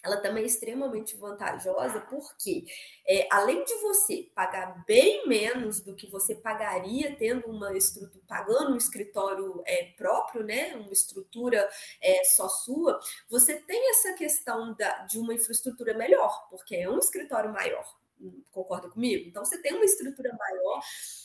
ela 0.00 0.18
também 0.18 0.44
é 0.44 0.46
extremamente 0.46 1.16
vantajosa, 1.16 2.00
porque 2.02 2.64
é, 3.04 3.26
além 3.32 3.64
de 3.64 3.74
você 3.80 4.30
pagar 4.32 4.84
bem 4.86 5.26
menos 5.26 5.80
do 5.80 5.92
que 5.96 6.08
você 6.08 6.36
pagaria 6.36 7.16
tendo 7.16 7.48
uma 7.48 7.76
estrutura, 7.76 8.22
pagando 8.28 8.74
um 8.74 8.76
escritório 8.76 9.60
é, 9.66 9.92
próprio, 9.96 10.44
né, 10.44 10.76
uma 10.76 10.92
estrutura 10.92 11.68
é, 12.00 12.22
só 12.22 12.48
sua, 12.48 13.00
você 13.28 13.56
tem 13.56 13.90
essa 13.90 14.12
questão 14.12 14.72
da, 14.74 14.98
de 15.06 15.18
uma 15.18 15.34
infraestrutura 15.34 15.92
melhor, 15.94 16.48
porque 16.48 16.76
é 16.76 16.88
um 16.88 16.98
escritório 16.98 17.52
maior. 17.52 17.97
Concorda 18.50 18.88
comigo? 18.90 19.28
Então 19.28 19.44
você 19.44 19.60
tem 19.60 19.74
uma 19.74 19.84
estrutura 19.84 20.34
maior, 20.38 20.80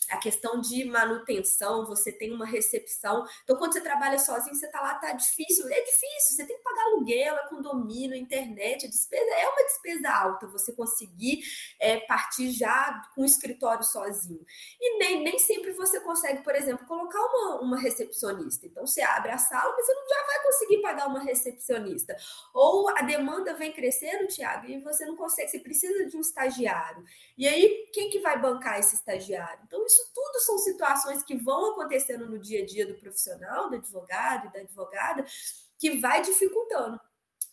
a 0.10 0.18
questão 0.18 0.60
de 0.62 0.86
manutenção, 0.86 1.86
você 1.86 2.12
tem 2.12 2.32
uma 2.32 2.46
recepção. 2.46 3.26
Então, 3.44 3.58
quando 3.58 3.74
você 3.74 3.82
trabalha 3.82 4.20
sozinho, 4.20 4.56
você 4.56 4.66
está 4.66 4.82
lá, 4.82 4.96
tá 4.96 5.14
difícil. 5.14 5.68
É 5.68 5.82
difícil, 5.82 6.36
você 6.36 6.46
tem 6.46 6.58
que 6.58 6.64
pagar 6.64 6.84
aluguel, 6.84 7.36
é 7.36 7.48
condomínio, 7.50 8.16
internet, 8.16 8.86
a 8.86 8.90
despesa 8.90 9.32
é 9.36 9.48
uma 9.48 9.64
despesa 9.64 10.10
alta 10.10 10.48
você 10.48 10.74
conseguir 10.74 11.42
é, 11.80 12.00
partir 12.02 12.52
já 12.52 13.02
com 13.16 13.22
o 13.22 13.26
escritório 13.26 13.84
sozinho. 13.84 14.46
E 14.80 14.98
nem, 15.00 15.24
nem 15.24 15.40
sempre 15.40 15.72
você 15.72 16.00
consegue, 16.02 16.44
por 16.44 16.56
exemplo, 16.56 16.86
colocar 16.86 17.20
uma, 17.20 17.62
uma 17.62 17.80
recepcionista. 17.80 18.66
Então, 18.68 18.86
você 18.86 19.02
abre 19.02 19.32
a 19.32 19.38
sala, 19.38 19.74
mas 19.76 19.86
você 19.86 19.94
não 19.94 20.08
já 20.08 20.26
vai 20.26 20.44
conseguir 20.44 20.82
pagar 20.82 21.08
uma 21.08 21.24
recepcionista. 21.24 22.16
Ou 22.54 22.90
a 22.90 23.02
demanda 23.02 23.54
vem 23.56 23.72
crescendo, 23.72 24.28
Tiago, 24.28 24.68
e 24.68 24.80
você 24.82 25.06
não 25.06 25.16
consegue, 25.16 25.50
você 25.50 25.60
precisa 25.60 26.06
de 26.06 26.18
um 26.18 26.22
estagiário. 26.22 26.83
E 27.38 27.48
aí, 27.48 27.90
quem 27.94 28.10
que 28.10 28.20
vai 28.20 28.40
bancar 28.40 28.80
esse 28.80 28.96
estagiário? 28.96 29.64
Então, 29.66 29.86
isso 29.86 30.12
tudo 30.14 30.40
são 30.40 30.58
situações 30.58 31.24
que 31.24 31.36
vão 31.36 31.72
acontecendo 31.72 32.30
no 32.30 32.40
dia 32.40 32.64
a 32.64 32.66
dia 32.66 32.86
do 32.86 32.96
profissional, 32.96 33.70
do 33.70 33.76
advogado 33.76 34.48
e 34.48 34.54
da 34.54 34.60
advogada, 34.60 35.26
que 35.78 35.98
vai 36.00 36.22
dificultando. 36.22 37.00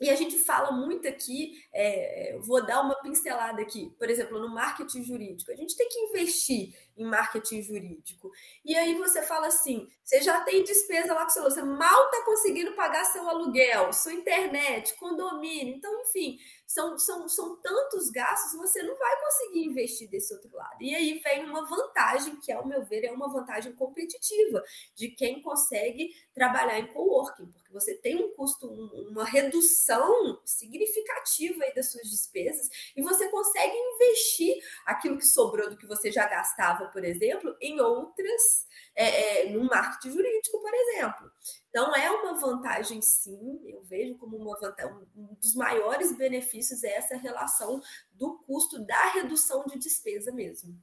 E 0.00 0.08
a 0.08 0.16
gente 0.16 0.38
fala 0.38 0.72
muito 0.72 1.06
aqui, 1.06 1.62
é, 1.74 2.38
vou 2.40 2.64
dar 2.64 2.80
uma 2.80 2.94
pincelada 3.02 3.60
aqui, 3.60 3.94
por 3.98 4.08
exemplo, 4.08 4.40
no 4.40 4.48
marketing 4.48 5.04
jurídico. 5.04 5.52
A 5.52 5.56
gente 5.56 5.76
tem 5.76 5.88
que 5.90 5.98
investir 5.98 6.74
em 7.00 7.04
marketing 7.04 7.62
jurídico. 7.62 8.30
E 8.64 8.76
aí 8.76 8.94
você 8.94 9.22
fala 9.22 9.46
assim: 9.46 9.88
você 10.04 10.20
já 10.20 10.40
tem 10.42 10.62
despesa 10.62 11.14
lá 11.14 11.24
com 11.24 11.30
seu 11.30 11.42
você 11.42 11.62
mal 11.62 12.04
está 12.06 12.24
conseguindo 12.24 12.72
pagar 12.72 13.04
seu 13.04 13.28
aluguel, 13.28 13.92
sua 13.92 14.12
internet, 14.12 14.94
condomínio. 14.96 15.74
Então, 15.74 16.02
enfim, 16.02 16.38
são, 16.66 16.96
são, 16.98 17.28
são 17.28 17.56
tantos 17.56 18.10
gastos, 18.10 18.56
você 18.56 18.82
não 18.82 18.96
vai 18.96 19.20
conseguir 19.20 19.64
investir 19.64 20.08
desse 20.08 20.32
outro 20.32 20.54
lado. 20.54 20.76
E 20.80 20.94
aí 20.94 21.18
vem 21.18 21.44
uma 21.44 21.66
vantagem, 21.66 22.36
que, 22.36 22.52
ao 22.52 22.66
meu 22.66 22.84
ver, 22.84 23.04
é 23.04 23.10
uma 23.10 23.28
vantagem 23.28 23.72
competitiva 23.72 24.62
de 24.94 25.08
quem 25.08 25.42
consegue 25.42 26.14
trabalhar 26.32 26.78
em 26.78 26.86
coworking, 26.92 27.50
porque 27.50 27.72
você 27.72 27.96
tem 27.96 28.16
um 28.16 28.34
custo, 28.34 28.68
uma 28.68 29.24
redução 29.24 30.40
significativa 30.44 31.64
aí 31.64 31.74
das 31.74 31.90
suas 31.90 32.08
despesas 32.08 32.68
e 32.96 33.02
você 33.02 33.28
consegue 33.28 33.74
investir 33.76 34.62
aquilo 34.86 35.18
que 35.18 35.26
sobrou 35.26 35.68
do 35.68 35.76
que 35.76 35.86
você 35.86 36.10
já 36.12 36.26
gastava, 36.26 36.86
por 36.90 37.04
exemplo, 37.04 37.56
em 37.60 37.80
outras, 37.80 38.66
é, 38.94 39.46
é, 39.46 39.52
no 39.52 39.64
marketing 39.64 40.10
jurídico, 40.10 40.60
por 40.60 40.74
exemplo. 40.74 41.30
Então, 41.68 41.94
é 41.94 42.10
uma 42.10 42.34
vantagem, 42.38 43.00
sim, 43.00 43.60
eu 43.68 43.82
vejo 43.84 44.16
como 44.18 44.36
uma 44.36 44.58
vantagem, 44.58 44.94
um 45.16 45.34
dos 45.34 45.54
maiores 45.54 46.16
benefícios 46.16 46.82
é 46.84 46.96
essa 46.96 47.16
relação 47.16 47.80
do 48.12 48.38
custo 48.46 48.84
da 48.84 49.12
redução 49.12 49.64
de 49.66 49.78
despesa 49.78 50.32
mesmo. 50.32 50.76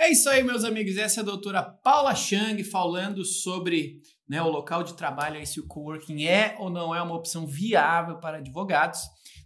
É 0.00 0.12
isso 0.12 0.30
aí, 0.30 0.44
meus 0.44 0.62
amigos. 0.62 0.96
Essa 0.96 1.20
é 1.20 1.22
a 1.22 1.26
doutora 1.26 1.60
Paula 1.60 2.14
Chang 2.14 2.62
falando 2.62 3.24
sobre 3.24 4.00
né, 4.28 4.40
o 4.40 4.48
local 4.48 4.84
de 4.84 4.94
trabalho, 4.94 5.44
se 5.44 5.58
o 5.58 5.66
coworking 5.66 6.24
é 6.24 6.54
ou 6.60 6.70
não 6.70 6.94
é 6.94 7.02
uma 7.02 7.16
opção 7.16 7.44
viável 7.44 8.16
para 8.20 8.38
advogados. 8.38 9.00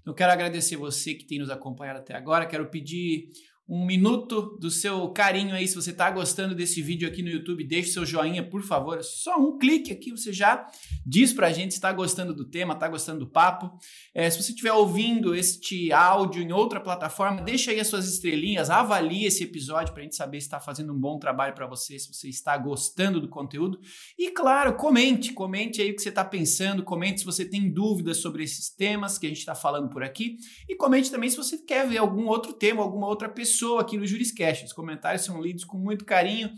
Eu 0.05 0.13
quero 0.13 0.31
agradecer 0.31 0.77
você 0.77 1.15
que 1.15 1.27
tem 1.27 1.39
nos 1.39 1.49
acompanhado 1.49 2.01
até 2.01 2.15
agora. 2.15 2.45
Quero 2.45 2.69
pedir 2.69 3.31
um 3.75 3.87
minuto 3.87 4.59
do 4.61 4.71
seu 4.71 5.09
carinho 5.09 5.55
aí. 5.55 5.67
Se 5.67 5.75
você 5.75 5.93
está 5.93 6.11
gostando 6.11 6.55
desse 6.55 6.83
vídeo 6.83 7.09
aqui 7.09 7.23
no 7.23 7.31
YouTube, 7.31 7.65
deixe 7.65 7.91
seu 7.91 8.05
joinha, 8.05 8.47
por 8.47 8.61
favor. 8.63 9.03
Só 9.03 9.39
um 9.39 9.57
clique 9.57 9.91
aqui, 9.91 10.11
você 10.11 10.31
já 10.31 10.67
diz 11.07 11.33
para 11.33 11.47
a 11.47 11.53
gente 11.53 11.71
se 11.71 11.79
está 11.79 11.91
gostando 11.91 12.35
do 12.35 12.45
tema, 12.45 12.75
está 12.75 12.87
gostando 12.87 13.21
do 13.21 13.27
papo. 13.27 13.73
É, 14.15 14.29
se 14.29 14.43
você 14.43 14.51
estiver 14.51 14.75
ouvindo 14.75 15.35
este 15.35 15.91
áudio 15.91 16.43
em 16.43 16.53
outra 16.53 16.81
plataforma, 16.81 17.41
deixa 17.41 17.71
aí 17.71 17.81
as 17.81 17.87
suas 17.87 18.07
estrelinhas, 18.07 18.69
avalie 18.69 19.25
esse 19.25 19.43
episódio 19.43 19.95
para 19.95 20.03
a 20.03 20.05
gente 20.05 20.17
saber 20.17 20.39
se 20.43 20.49
está 20.49 20.61
fazendo 20.61 20.93
um 20.93 21.01
bom 21.01 21.19
trabalho 21.19 21.55
para 21.55 21.67
você, 21.67 21.99
se 21.99 22.13
você 22.13 22.29
está 22.29 22.59
gostando 22.59 23.23
do 23.23 23.29
conteúdo. 23.31 23.81
E 24.19 24.31
claro, 24.33 24.75
comente, 24.75 25.33
comente 25.33 25.81
aí 25.81 25.93
o 25.93 25.97
que 25.97 26.03
você 26.03 26.11
está 26.11 26.27
pensando, 26.27 26.83
comente 26.83 27.21
se 27.21 27.25
você 27.25 27.43
tem 27.43 27.73
dúvidas 27.73 28.19
sobre 28.19 28.45
esses 28.45 28.69
temas 28.69 29.17
que 29.17 29.25
a 29.25 29.31
gente 29.31 29.39
está 29.39 29.55
falando 29.55 29.89
por 29.89 30.03
aqui. 30.03 30.37
E 30.69 30.77
comente 30.77 31.11
também 31.11 31.31
se 31.31 31.39
você 31.39 31.57
quer 31.57 31.89
ver 31.89 31.97
algum 31.97 32.27
outro 32.27 32.53
tema, 32.53 32.83
alguma 32.83 33.07
outra 33.07 33.31
pessoa 33.31 33.62
pessoa 33.63 33.81
aqui 33.81 33.97
no 33.97 34.05
Juriscast. 34.05 34.65
Os 34.65 34.73
comentários 34.73 35.25
são 35.25 35.41
lidos 35.41 35.65
com 35.65 35.79
muito 35.79 36.05
carinho 36.05 36.51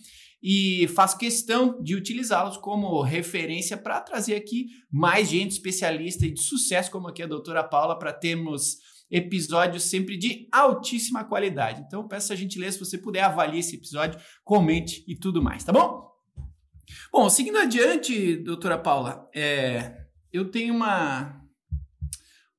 e 0.42 0.88
faço 0.88 1.18
questão 1.18 1.82
de 1.82 1.94
utilizá-los 1.94 2.56
como 2.56 3.02
referência 3.02 3.76
para 3.76 4.00
trazer 4.00 4.34
aqui 4.34 4.68
mais 4.90 5.28
gente 5.28 5.52
especialista 5.52 6.24
e 6.24 6.32
de 6.32 6.40
sucesso, 6.40 6.90
como 6.90 7.08
aqui 7.08 7.22
a 7.22 7.26
doutora 7.26 7.62
Paula, 7.62 7.98
para 7.98 8.12
termos 8.12 8.78
episódios 9.10 9.84
sempre 9.84 10.16
de 10.16 10.48
altíssima 10.50 11.24
qualidade. 11.24 11.82
Então, 11.86 12.08
peço 12.08 12.32
a 12.32 12.36
gentileza, 12.36 12.78
se 12.78 12.84
você 12.84 12.96
puder 12.96 13.22
avaliar 13.22 13.58
esse 13.58 13.76
episódio, 13.76 14.18
comente 14.42 15.04
e 15.06 15.14
tudo 15.14 15.42
mais, 15.42 15.62
tá 15.62 15.72
bom? 15.72 16.10
Bom, 17.12 17.28
seguindo 17.28 17.58
adiante, 17.58 18.36
doutora 18.36 18.78
Paula, 18.78 19.28
é, 19.34 20.06
eu 20.32 20.50
tenho 20.50 20.74
uma, 20.74 21.38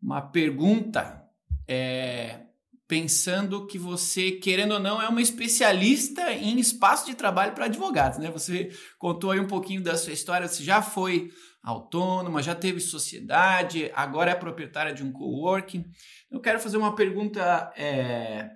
uma 0.02 0.22
pergunta 0.22 1.24
é, 1.68 2.46
pensando 2.88 3.66
que 3.66 3.80
você, 3.80 4.32
querendo 4.32 4.74
ou 4.74 4.80
não, 4.80 5.02
é 5.02 5.08
uma 5.08 5.22
especialista 5.22 6.32
em 6.32 6.60
espaço 6.60 7.06
de 7.06 7.16
trabalho 7.16 7.54
para 7.54 7.66
advogados, 7.66 8.20
né? 8.20 8.30
Você 8.32 8.70
contou 9.00 9.32
aí 9.32 9.40
um 9.40 9.48
pouquinho 9.48 9.82
da 9.82 9.98
sua 9.98 10.14
história, 10.14 10.48
você 10.48 10.64
já 10.64 10.82
foi 10.82 11.32
autônoma, 11.64 12.44
já 12.44 12.54
teve 12.54 12.80
sociedade, 12.80 13.92
agora 13.96 14.32
é 14.32 14.36
proprietária 14.36 14.94
de 14.94 15.04
um 15.04 15.12
coworking. 15.12 15.84
Eu 16.30 16.40
quero 16.40 16.60
fazer 16.60 16.78
uma 16.78 16.94
pergunta 16.96 17.74
é, 17.76 18.50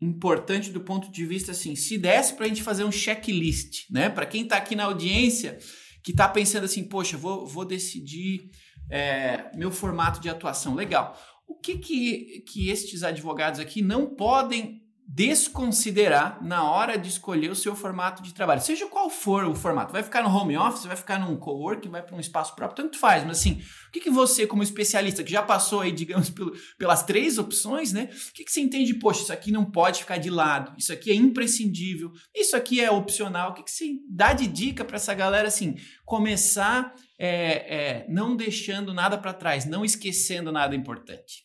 importante 0.00 0.70
do 0.70 0.80
ponto 0.80 1.10
de 1.10 1.24
vista 1.24 1.52
assim, 1.52 1.74
se 1.74 1.96
desse 1.96 2.34
para 2.34 2.44
a 2.44 2.48
gente 2.48 2.62
fazer 2.62 2.84
um 2.84 2.92
checklist, 2.92 3.90
né? 3.90 4.10
Para 4.10 4.26
quem 4.26 4.42
está 4.42 4.56
aqui 4.58 4.76
na 4.76 4.84
audiência 4.84 5.58
que 6.04 6.10
está 6.10 6.28
pensando 6.28 6.64
assim, 6.64 6.84
poxa, 6.84 7.16
vou, 7.16 7.46
vou 7.46 7.64
decidir 7.64 8.50
é, 8.90 9.50
meu 9.56 9.70
formato 9.70 10.20
de 10.20 10.28
atuação. 10.28 10.74
Legal. 10.74 11.16
O 11.52 11.54
que, 11.54 11.76
que, 11.76 12.40
que 12.46 12.70
estes 12.70 13.02
advogados 13.02 13.60
aqui 13.60 13.82
não 13.82 14.06
podem 14.06 14.82
desconsiderar 15.14 16.42
na 16.42 16.64
hora 16.64 16.96
de 16.96 17.06
escolher 17.06 17.50
o 17.50 17.54
seu 17.54 17.76
formato 17.76 18.22
de 18.22 18.32
trabalho, 18.32 18.62
seja 18.62 18.86
qual 18.86 19.10
for 19.10 19.44
o 19.44 19.54
formato. 19.54 19.92
Vai 19.92 20.02
ficar 20.02 20.22
no 20.22 20.34
home 20.34 20.56
office, 20.56 20.86
vai 20.86 20.96
ficar 20.96 21.18
num 21.18 21.36
coworking, 21.36 21.90
vai 21.90 22.02
para 22.02 22.16
um 22.16 22.20
espaço 22.20 22.56
próprio, 22.56 22.82
tanto 22.82 22.98
faz. 22.98 23.22
Mas 23.22 23.38
assim, 23.38 23.60
o 23.88 23.90
que, 23.92 24.00
que 24.00 24.10
você, 24.10 24.46
como 24.46 24.62
especialista, 24.62 25.22
que 25.22 25.30
já 25.30 25.42
passou 25.42 25.82
aí, 25.82 25.92
digamos, 25.92 26.30
pelo, 26.30 26.56
pelas 26.78 27.02
três 27.02 27.36
opções, 27.36 27.92
né? 27.92 28.04
O 28.04 28.32
que, 28.32 28.42
que 28.42 28.50
você 28.50 28.62
entende? 28.62 28.94
Poxa, 28.94 29.22
isso 29.22 29.32
aqui 29.32 29.52
não 29.52 29.66
pode 29.66 30.00
ficar 30.00 30.16
de 30.16 30.30
lado, 30.30 30.72
isso 30.78 30.92
aqui 30.92 31.10
é 31.10 31.14
imprescindível, 31.14 32.10
isso 32.34 32.56
aqui 32.56 32.80
é 32.80 32.90
opcional. 32.90 33.50
O 33.50 33.54
que, 33.54 33.64
que 33.64 33.70
você 33.70 33.90
dá 34.08 34.32
de 34.32 34.46
dica 34.46 34.82
para 34.82 34.96
essa 34.96 35.12
galera, 35.12 35.48
assim, 35.48 35.76
começar 36.06 36.94
é, 37.18 37.76
é, 37.76 38.06
não 38.08 38.34
deixando 38.34 38.94
nada 38.94 39.18
para 39.18 39.34
trás, 39.34 39.66
não 39.66 39.84
esquecendo 39.84 40.50
nada 40.50 40.74
importante? 40.74 41.41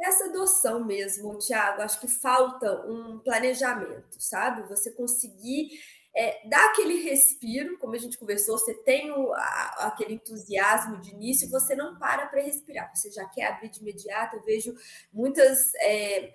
Essa 0.00 0.26
adoção 0.26 0.84
mesmo, 0.84 1.36
Tiago. 1.38 1.82
Acho 1.82 2.00
que 2.00 2.08
falta 2.08 2.86
um 2.86 3.18
planejamento, 3.18 4.16
sabe? 4.18 4.68
Você 4.68 4.92
conseguir 4.92 5.70
é, 6.14 6.48
dar 6.48 6.70
aquele 6.70 7.02
respiro, 7.02 7.78
como 7.78 7.94
a 7.94 7.98
gente 7.98 8.18
conversou, 8.18 8.58
você 8.58 8.74
tem 8.74 9.10
o, 9.10 9.32
a, 9.32 9.88
aquele 9.88 10.14
entusiasmo 10.14 11.00
de 11.00 11.10
início, 11.10 11.50
você 11.50 11.74
não 11.74 11.98
para 11.98 12.26
para 12.26 12.42
respirar, 12.42 12.90
você 12.94 13.10
já 13.10 13.24
quer 13.26 13.46
abrir 13.46 13.70
de 13.70 13.80
imediato. 13.80 14.36
Eu 14.36 14.42
vejo 14.42 14.74
muitas. 15.12 15.74
É, 15.76 16.34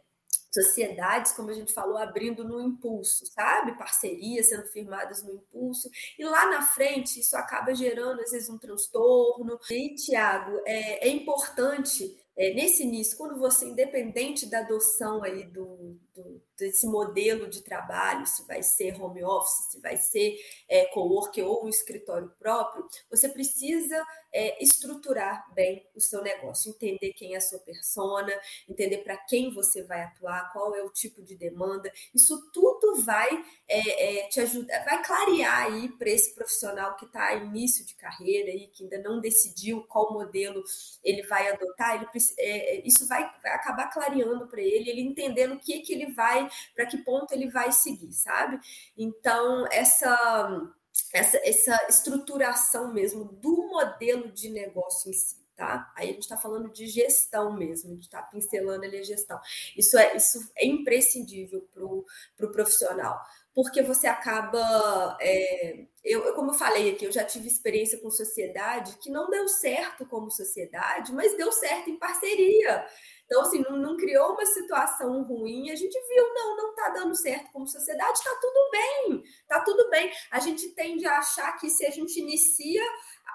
sociedades, 0.53 1.31
como 1.31 1.49
a 1.49 1.53
gente 1.53 1.73
falou, 1.73 1.97
abrindo 1.97 2.43
no 2.43 2.61
impulso, 2.61 3.25
sabe? 3.25 3.75
Parcerias 3.75 4.49
sendo 4.49 4.67
firmadas 4.67 5.23
no 5.23 5.33
impulso. 5.33 5.89
E 6.17 6.23
lá 6.23 6.45
na 6.45 6.61
frente, 6.61 7.19
isso 7.19 7.35
acaba 7.35 7.73
gerando, 7.73 8.21
às 8.21 8.29
vezes, 8.29 8.49
um 8.49 8.59
transtorno. 8.59 9.59
E, 9.71 9.95
Tiago, 9.95 10.61
é, 10.65 11.07
é 11.07 11.09
importante 11.09 12.22
é, 12.35 12.53
nesse 12.53 12.83
início, 12.83 13.17
quando 13.17 13.37
você, 13.37 13.65
independente 13.65 14.47
da 14.47 14.59
adoção 14.59 15.23
aí 15.23 15.43
do, 15.43 15.99
do, 16.15 16.41
desse 16.57 16.87
modelo 16.87 17.47
de 17.47 17.61
trabalho, 17.61 18.25
se 18.25 18.45
vai 18.47 18.63
ser 18.63 18.99
home 18.99 19.23
office, 19.23 19.71
se 19.71 19.79
vai 19.79 19.97
ser 19.97 20.35
é, 20.67 20.85
co-work 20.85 21.39
ou 21.41 21.65
um 21.65 21.69
escritório 21.69 22.31
próprio, 22.39 22.87
você 23.09 23.29
precisa 23.29 24.03
é, 24.33 24.63
estruturar 24.63 25.45
bem 25.53 25.87
o 25.95 26.01
seu 26.01 26.23
negócio, 26.23 26.71
entender 26.71 27.13
quem 27.13 27.35
é 27.35 27.37
a 27.37 27.41
sua 27.41 27.59
persona, 27.59 28.31
entender 28.67 28.99
para 28.99 29.17
quem 29.17 29.53
você 29.53 29.83
vai 29.83 30.01
atuar, 30.01 30.51
qual 30.51 30.75
é 30.75 30.81
o 30.81 30.89
tipo 30.89 31.21
de 31.21 31.35
demanda. 31.35 31.91
Isso 32.15 32.49
tudo 32.51 32.95
vai 33.03 33.29
é, 33.67 34.21
é 34.21 34.27
te 34.29 34.39
ajudar, 34.39 34.83
vai 34.85 35.03
clarear 35.03 35.65
aí 35.65 35.89
para 35.89 36.09
esse 36.09 36.33
profissional 36.33 36.95
que 36.95 37.05
está 37.05 37.35
início 37.35 37.85
de 37.85 37.95
carreira 37.95 38.49
e 38.49 38.67
que 38.67 38.83
ainda 38.83 38.97
não 39.07 39.19
decidiu 39.19 39.83
qual 39.83 40.11
modelo 40.11 40.63
ele 41.03 41.21
vai 41.27 41.51
adotar. 41.51 41.95
Ele, 41.95 42.07
é, 42.37 42.87
isso 42.87 43.07
vai, 43.07 43.23
acabar 43.45 43.91
clareando 43.91 44.47
para 44.47 44.61
ele, 44.61 44.89
ele 44.89 45.01
entendendo 45.01 45.55
o 45.55 45.59
que, 45.59 45.79
que 45.79 45.93
ele 45.93 46.03
ele 46.03 46.13
vai, 46.13 46.49
para 46.75 46.85
que 46.85 46.97
ponto 46.97 47.31
ele 47.33 47.49
vai 47.49 47.71
seguir, 47.71 48.11
sabe? 48.13 48.59
Então, 48.97 49.65
essa, 49.71 50.71
essa, 51.13 51.37
essa 51.43 51.87
estruturação 51.89 52.93
mesmo 52.93 53.25
do 53.25 53.67
modelo 53.67 54.31
de 54.31 54.49
negócio 54.49 55.09
em 55.09 55.13
si. 55.13 55.41
Tá? 55.55 55.93
Aí 55.95 56.09
a 56.09 56.13
gente 56.13 56.23
está 56.23 56.35
falando 56.35 56.73
de 56.73 56.87
gestão 56.87 57.53
mesmo, 57.55 57.91
a 57.91 57.93
gente 57.93 58.05
está 58.05 58.23
pincelando 58.23 58.85
ali 58.85 58.97
a 58.97 59.03
gestão. 59.03 59.39
Isso 59.77 59.95
é, 59.99 60.17
isso 60.17 60.51
é 60.55 60.65
imprescindível 60.65 61.61
para 61.71 61.85
o 61.85 62.03
pro 62.35 62.51
profissional, 62.51 63.23
porque 63.53 63.81
você 63.83 64.07
acaba. 64.07 65.17
É, 65.21 65.85
eu, 66.03 66.33
como 66.33 66.51
eu 66.51 66.55
falei 66.55 66.91
aqui, 66.91 67.05
eu 67.05 67.11
já 67.11 67.23
tive 67.23 67.47
experiência 67.47 67.99
com 67.99 68.09
sociedade 68.09 68.97
que 68.97 69.09
não 69.09 69.29
deu 69.29 69.47
certo 69.47 70.05
como 70.05 70.29
sociedade, 70.31 71.13
mas 71.13 71.37
deu 71.37 71.51
certo 71.51 71.89
em 71.89 71.97
parceria. 71.97 72.85
Então, 73.25 73.41
assim, 73.41 73.61
não, 73.61 73.77
não, 73.77 73.95
criou 73.95 74.33
uma 74.33 74.45
situação 74.45 75.23
ruim. 75.23 75.71
A 75.71 75.75
gente 75.75 75.97
viu, 76.07 76.33
não, 76.33 76.57
não 76.57 76.69
está 76.71 76.89
dando 76.89 77.15
certo 77.15 77.51
como 77.51 77.65
sociedade, 77.65 78.17
está 78.17 78.35
tudo 78.41 78.69
bem, 78.71 79.23
está 79.41 79.61
tudo 79.61 79.89
bem. 79.89 80.11
A 80.29 80.39
gente 80.39 80.69
tende 80.69 81.05
a 81.05 81.19
achar 81.19 81.57
que 81.57 81.69
se 81.69 81.85
a 81.85 81.89
gente 81.89 82.19
inicia 82.19 82.83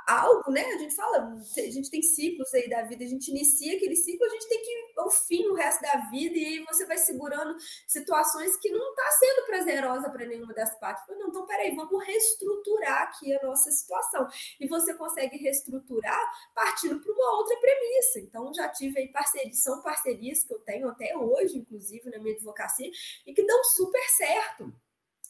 algo, 0.06 0.50
né? 0.50 0.64
A 0.64 0.78
gente 0.78 0.94
fala, 0.94 1.34
a 1.56 1.70
gente 1.70 1.90
tem 1.90 2.02
ciclos 2.02 2.52
aí 2.54 2.68
da 2.68 2.82
vida, 2.82 3.04
a 3.04 3.08
gente 3.08 3.30
inicia 3.30 3.76
aquele 3.76 3.94
ciclo, 3.94 4.26
a 4.26 4.30
gente 4.30 4.48
tem 4.48 4.60
que 4.62 4.70
ir 4.70 4.92
ao 4.96 5.10
fim 5.10 5.46
o 5.48 5.54
resto 5.54 5.82
da 5.82 6.08
vida, 6.10 6.36
e 6.36 6.44
aí 6.44 6.64
você 6.64 6.86
vai 6.86 6.96
segurando 6.96 7.56
situações 7.86 8.56
que 8.56 8.70
não 8.70 8.90
está 8.90 9.10
sendo 9.12 9.46
prazerosa 9.46 10.10
para 10.10 10.26
nenhuma 10.26 10.54
das 10.54 10.78
partes. 10.78 11.04
Não, 11.08 11.28
então 11.28 11.46
peraí, 11.46 11.74
vamos 11.74 12.04
reestruturar 12.04 13.02
aqui 13.02 13.34
a 13.34 13.42
nossa 13.42 13.70
situação. 13.70 14.26
E 14.58 14.66
você 14.66 14.94
consegue 14.94 15.36
reestruturar 15.36 16.20
partindo 16.54 17.00
para 17.00 17.12
uma 17.12 17.36
outra 17.36 17.56
premissa. 17.58 18.20
Então, 18.20 18.52
já 18.54 18.68
tive 18.68 19.00
aí 19.00 19.08
parcerias, 19.08 19.62
são 19.62 19.82
parcerias 19.82 20.42
que 20.42 20.54
eu 20.54 20.58
tenho 20.60 20.88
até 20.88 21.16
hoje, 21.16 21.58
inclusive, 21.58 22.10
na 22.10 22.18
minha 22.18 22.34
advocacia, 22.34 22.90
e 23.26 23.34
que 23.34 23.44
dão 23.44 23.62
super 23.64 24.08
certo 24.10 24.72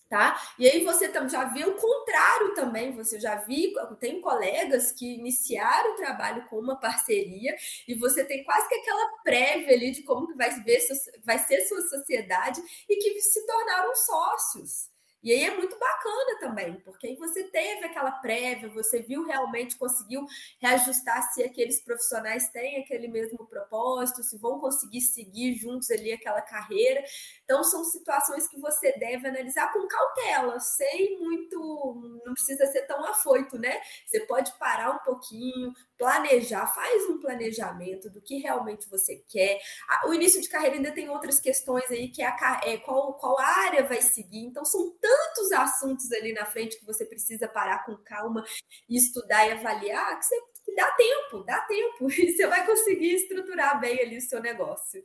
tá? 0.08 0.40
E 0.58 0.68
aí 0.68 0.84
você 0.84 1.10
já 1.28 1.44
vê 1.44 1.64
o 1.64 1.74
contrário 1.74 2.54
também, 2.54 2.92
você 2.92 3.20
já 3.20 3.36
viu, 3.36 3.72
tem 4.00 4.20
colegas 4.20 4.92
que 4.92 5.14
iniciaram 5.14 5.92
o 5.92 5.96
trabalho 5.96 6.46
com 6.46 6.58
uma 6.58 6.76
parceria 6.80 7.54
e 7.86 7.94
você 7.94 8.24
tem 8.24 8.42
quase 8.44 8.68
que 8.68 8.74
aquela 8.76 9.08
prévia 9.22 9.74
ali 9.74 9.90
de 9.90 10.02
como 10.02 10.34
vai, 10.36 10.50
ver, 10.62 10.80
vai 11.24 11.38
ser 11.38 11.60
sua 11.66 11.82
sociedade 11.82 12.60
e 12.88 12.96
que 12.96 13.20
se 13.20 13.46
tornaram 13.46 13.94
sócios. 13.94 14.97
E 15.22 15.32
aí 15.32 15.44
é 15.44 15.56
muito 15.56 15.76
bacana 15.78 16.38
também, 16.38 16.80
porque 16.80 17.08
aí 17.08 17.16
você 17.16 17.44
teve 17.44 17.84
aquela 17.84 18.12
prévia, 18.12 18.68
você 18.68 19.02
viu 19.02 19.24
realmente, 19.24 19.76
conseguiu 19.76 20.24
reajustar 20.60 21.22
se 21.32 21.42
aqueles 21.42 21.80
profissionais 21.80 22.48
têm 22.50 22.80
aquele 22.82 23.08
mesmo 23.08 23.46
propósito, 23.46 24.22
se 24.22 24.38
vão 24.38 24.60
conseguir 24.60 25.00
seguir 25.00 25.54
juntos 25.54 25.90
ali 25.90 26.12
aquela 26.12 26.40
carreira. 26.40 27.02
Então, 27.44 27.64
são 27.64 27.82
situações 27.84 28.46
que 28.46 28.60
você 28.60 28.92
deve 28.98 29.26
analisar 29.26 29.72
com 29.72 29.86
cautela, 29.88 30.60
sem 30.60 31.18
muito. 31.18 32.20
Não 32.24 32.34
precisa 32.34 32.66
ser 32.66 32.82
tão 32.82 33.04
afoito, 33.04 33.58
né? 33.58 33.80
Você 34.06 34.20
pode 34.20 34.52
parar 34.58 34.90
um 34.90 34.98
pouquinho, 34.98 35.72
planejar, 35.96 36.66
faz 36.68 37.04
um 37.10 37.18
planejamento 37.18 38.08
do 38.10 38.20
que 38.20 38.38
realmente 38.38 38.88
você 38.88 39.16
quer. 39.28 39.60
O 40.06 40.14
início 40.14 40.40
de 40.40 40.48
carreira 40.48 40.76
ainda 40.76 40.92
tem 40.92 41.08
outras 41.08 41.40
questões 41.40 41.90
aí, 41.90 42.08
que 42.08 42.22
é, 42.22 42.26
a, 42.26 42.60
é 42.64 42.76
qual, 42.78 43.14
qual 43.14 43.38
área 43.38 43.82
vai 43.84 44.00
seguir. 44.00 44.44
Então, 44.44 44.64
são 44.64 44.90
tantos 45.08 45.52
assuntos 45.52 46.12
ali 46.12 46.34
na 46.34 46.44
frente 46.44 46.78
que 46.78 46.84
você 46.84 47.06
precisa 47.06 47.48
parar 47.48 47.84
com 47.86 47.96
calma 47.96 48.44
e 48.88 48.96
estudar 48.96 49.46
e 49.48 49.52
avaliar 49.52 50.18
que 50.18 50.26
você 50.26 50.36
dá 50.76 50.90
tempo, 50.92 51.44
dá 51.44 51.60
tempo, 51.62 52.10
e 52.12 52.32
você 52.32 52.46
vai 52.46 52.66
conseguir 52.66 53.14
estruturar 53.14 53.80
bem 53.80 53.98
ali 54.00 54.18
o 54.18 54.20
seu 54.20 54.42
negócio. 54.42 55.02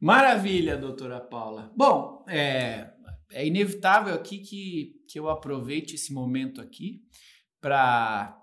Maravilha, 0.00 0.76
doutora 0.76 1.20
Paula. 1.20 1.72
Bom, 1.76 2.24
é, 2.28 2.90
é 3.30 3.46
inevitável 3.46 4.14
aqui 4.14 4.38
que, 4.38 5.04
que 5.08 5.18
eu 5.18 5.28
aproveite 5.30 5.94
esse 5.94 6.12
momento 6.12 6.60
aqui 6.60 7.02
para 7.60 8.36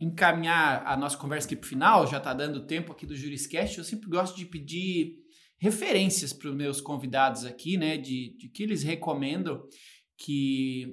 encaminhar 0.00 0.84
a 0.86 0.96
nossa 0.96 1.16
conversa 1.16 1.46
aqui 1.46 1.54
para 1.54 1.66
o 1.66 1.68
final, 1.68 2.06
já 2.06 2.16
está 2.16 2.34
dando 2.34 2.66
tempo 2.66 2.90
aqui 2.90 3.06
do 3.06 3.14
Juriscast, 3.14 3.78
eu 3.78 3.84
sempre 3.84 4.08
gosto 4.08 4.36
de 4.36 4.46
pedir 4.46 5.21
referências 5.62 6.32
para 6.32 6.50
os 6.50 6.56
meus 6.56 6.80
convidados 6.80 7.44
aqui, 7.44 7.76
né, 7.76 7.96
de, 7.96 8.36
de 8.36 8.48
que 8.48 8.64
eles 8.64 8.82
recomendam 8.82 9.62
que 10.18 10.92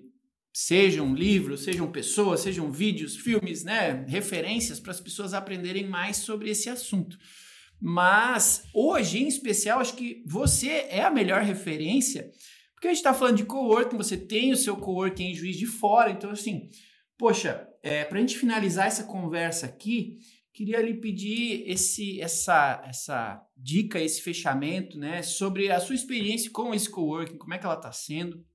sejam 0.53 1.15
livros, 1.15 1.63
sejam 1.63 1.91
pessoas, 1.91 2.41
sejam 2.41 2.71
vídeos, 2.71 3.17
filmes, 3.17 3.63
né, 3.63 4.05
referências 4.08 4.79
para 4.79 4.91
as 4.91 5.01
pessoas 5.01 5.34
aprenderem 5.34 5.88
mais 5.88 6.17
sobre 6.17 6.51
esse 6.51 6.69
assunto. 6.69 7.17
Mas 7.82 8.63
hoje, 8.71 9.17
em 9.17 9.27
especial, 9.27 9.79
acho 9.79 9.95
que 9.95 10.23
você 10.27 10.86
é 10.89 11.01
a 11.01 11.10
melhor 11.10 11.41
referência, 11.41 12.29
porque 12.75 12.89
a 12.89 12.91
gente 12.91 12.99
está 12.99 13.12
falando 13.12 13.38
de 13.38 13.45
coworking, 13.45 13.97
você 13.97 14.15
tem 14.15 14.51
o 14.51 14.55
seu 14.55 14.77
coworking 14.77 15.32
em 15.32 15.34
Juiz 15.34 15.58
de 15.58 15.65
Fora, 15.65 16.12
então 16.12 16.29
assim, 16.29 16.69
Poxa, 17.19 17.67
é, 17.84 18.05
para 18.05 18.17
a 18.17 18.21
gente 18.21 18.38
finalizar 18.38 18.88
essa 18.88 19.03
conversa 19.03 19.65
aqui, 19.65 20.15
queria 20.59 20.81
lhe 20.81 20.95
pedir 20.95 21.63
esse, 21.71 22.19
essa, 22.19 22.83
essa 22.85 23.41
dica, 23.55 23.97
esse 23.97 24.21
fechamento, 24.21 24.99
né, 24.99 25.21
sobre 25.21 25.71
a 25.71 25.79
sua 25.79 25.95
experiência 25.95 26.51
com 26.51 26.73
esse 26.73 26.89
coworking, 26.89 27.37
como 27.37 27.53
é 27.53 27.57
que 27.57 27.65
ela 27.65 27.75
está 27.75 27.93
sendo 27.93 28.45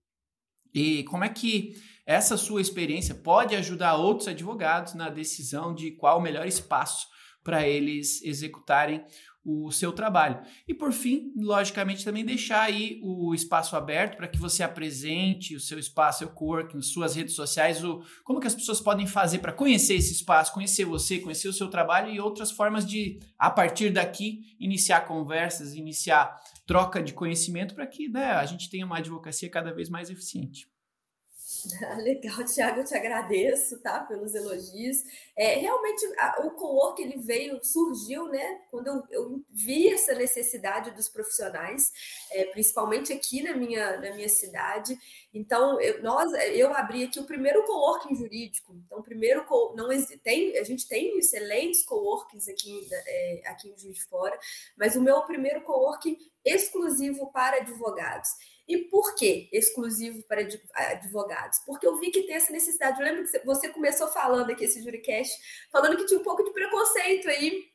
e 0.75 1.03
como 1.05 1.25
é 1.25 1.31
que 1.31 1.73
essa 2.05 2.37
sua 2.37 2.61
experiência 2.61 3.15
pode 3.15 3.57
ajudar 3.57 3.97
outros 3.97 4.29
advogados 4.29 4.93
na 4.93 5.09
decisão 5.09 5.75
de 5.75 5.93
qual 5.93 6.19
o 6.19 6.23
melhor 6.23 6.47
espaço 6.47 7.07
para 7.43 7.67
eles 7.67 8.23
executarem 8.23 9.03
o 9.45 9.71
seu 9.71 9.93
trabalho. 9.93 10.41
E 10.67 10.73
por 10.73 10.93
fim, 10.93 11.33
logicamente, 11.37 12.05
também 12.05 12.25
deixar 12.25 12.63
aí 12.63 12.99
o 13.03 13.35
espaço 13.35 13.77
aberto 13.77 14.17
para 14.17 14.27
que 14.27 14.39
você 14.39 14.63
apresente 14.63 15.55
o 15.55 15.61
seu 15.61 15.79
espaço, 15.79 16.21
seu 16.21 16.29
coworking, 16.29 16.81
suas 16.81 17.15
redes 17.15 17.35
sociais, 17.35 17.85
o, 17.85 18.03
como 18.25 18.41
que 18.41 18.47
as 18.47 18.55
pessoas 18.55 18.81
podem 18.81 19.07
fazer 19.07 19.41
para 19.41 19.53
conhecer 19.53 19.95
esse 19.95 20.13
espaço, 20.13 20.53
conhecer 20.53 20.85
você, 20.85 21.19
conhecer 21.19 21.49
o 21.49 21.53
seu 21.53 21.69
trabalho 21.69 22.11
e 22.11 22.19
outras 22.19 22.51
formas 22.51 22.87
de, 22.87 23.19
a 23.39 23.51
partir 23.51 23.91
daqui, 23.91 24.57
iniciar 24.59 25.03
conversas, 25.03 25.75
iniciar 25.75 26.35
troca 26.67 27.03
de 27.03 27.13
conhecimento 27.13 27.75
para 27.75 27.87
que 27.87 28.09
né, 28.09 28.33
a 28.33 28.47
gente 28.47 28.71
tenha 28.71 28.87
uma 28.87 28.99
advocacia 28.99 29.51
cada 29.51 29.73
vez 29.75 29.91
mais 29.91 30.09
eficiente. 30.09 30.67
Legal, 32.03 32.45
Tiago, 32.45 32.81
eu 32.81 32.85
te 32.85 32.95
agradeço, 32.95 33.81
tá, 33.81 34.01
pelos 34.01 34.35
elogios. 34.35 35.03
É, 35.37 35.57
realmente, 35.57 36.05
a, 36.19 36.47
o 36.47 36.51
co-work, 36.53 37.03
ele 37.03 37.19
veio, 37.19 37.63
surgiu, 37.65 38.29
né, 38.29 38.61
quando 38.71 38.89
eu, 38.89 39.03
eu 39.11 39.45
vi 39.51 39.89
essa 39.89 40.15
necessidade 40.15 40.91
dos 40.93 41.09
profissionais, 41.09 41.93
é, 42.31 42.45
principalmente 42.47 43.13
aqui 43.13 43.43
na 43.43 43.55
minha, 43.55 43.97
na 43.99 44.15
minha 44.15 44.29
cidade. 44.29 44.99
Então, 45.33 45.81
eu, 45.81 46.03
nós, 46.03 46.33
eu 46.53 46.75
abri 46.75 47.05
aqui 47.05 47.19
o 47.19 47.25
primeiro 47.25 47.65
coworking 47.65 48.15
jurídico. 48.15 48.75
Então, 48.87 49.03
primeiro, 49.03 49.45
não 49.75 49.89
tem, 50.23 50.59
a 50.59 50.65
gente 50.65 50.89
tem 50.89 51.19
excelentes 51.19 51.85
coworkings 51.85 52.49
aqui, 52.49 52.87
é, 52.93 53.43
aqui 53.47 53.69
em 53.69 53.79
Juiz 53.79 53.97
de 53.97 54.05
Fora, 54.05 54.39
mas 54.77 54.97
o 54.97 55.01
meu 55.01 55.23
primeiro 55.23 55.63
coworking 55.63 56.17
exclusivo 56.45 57.31
para 57.33 57.57
advogados. 57.57 58.31
E 58.67 58.79
por 58.89 59.15
que 59.15 59.49
exclusivo 59.53 60.23
para 60.25 60.47
advogados? 60.75 61.59
Porque 61.67 61.87
eu 61.87 61.97
vi 61.99 62.11
que 62.11 62.23
tem 62.23 62.37
essa 62.37 62.53
necessidade. 62.53 62.99
Eu 62.99 63.07
lembro 63.07 63.25
que 63.25 63.39
você 63.45 63.69
começou 63.69 64.09
falando 64.09 64.51
aqui, 64.51 64.65
esse 64.65 64.83
Juricast, 64.83 65.33
falando 65.71 65.97
que 65.97 66.07
tinha 66.07 66.19
um 66.19 66.25
pouco 66.25 66.43
de 66.43 66.53
preconceito 66.53 67.29
aí 67.29 67.75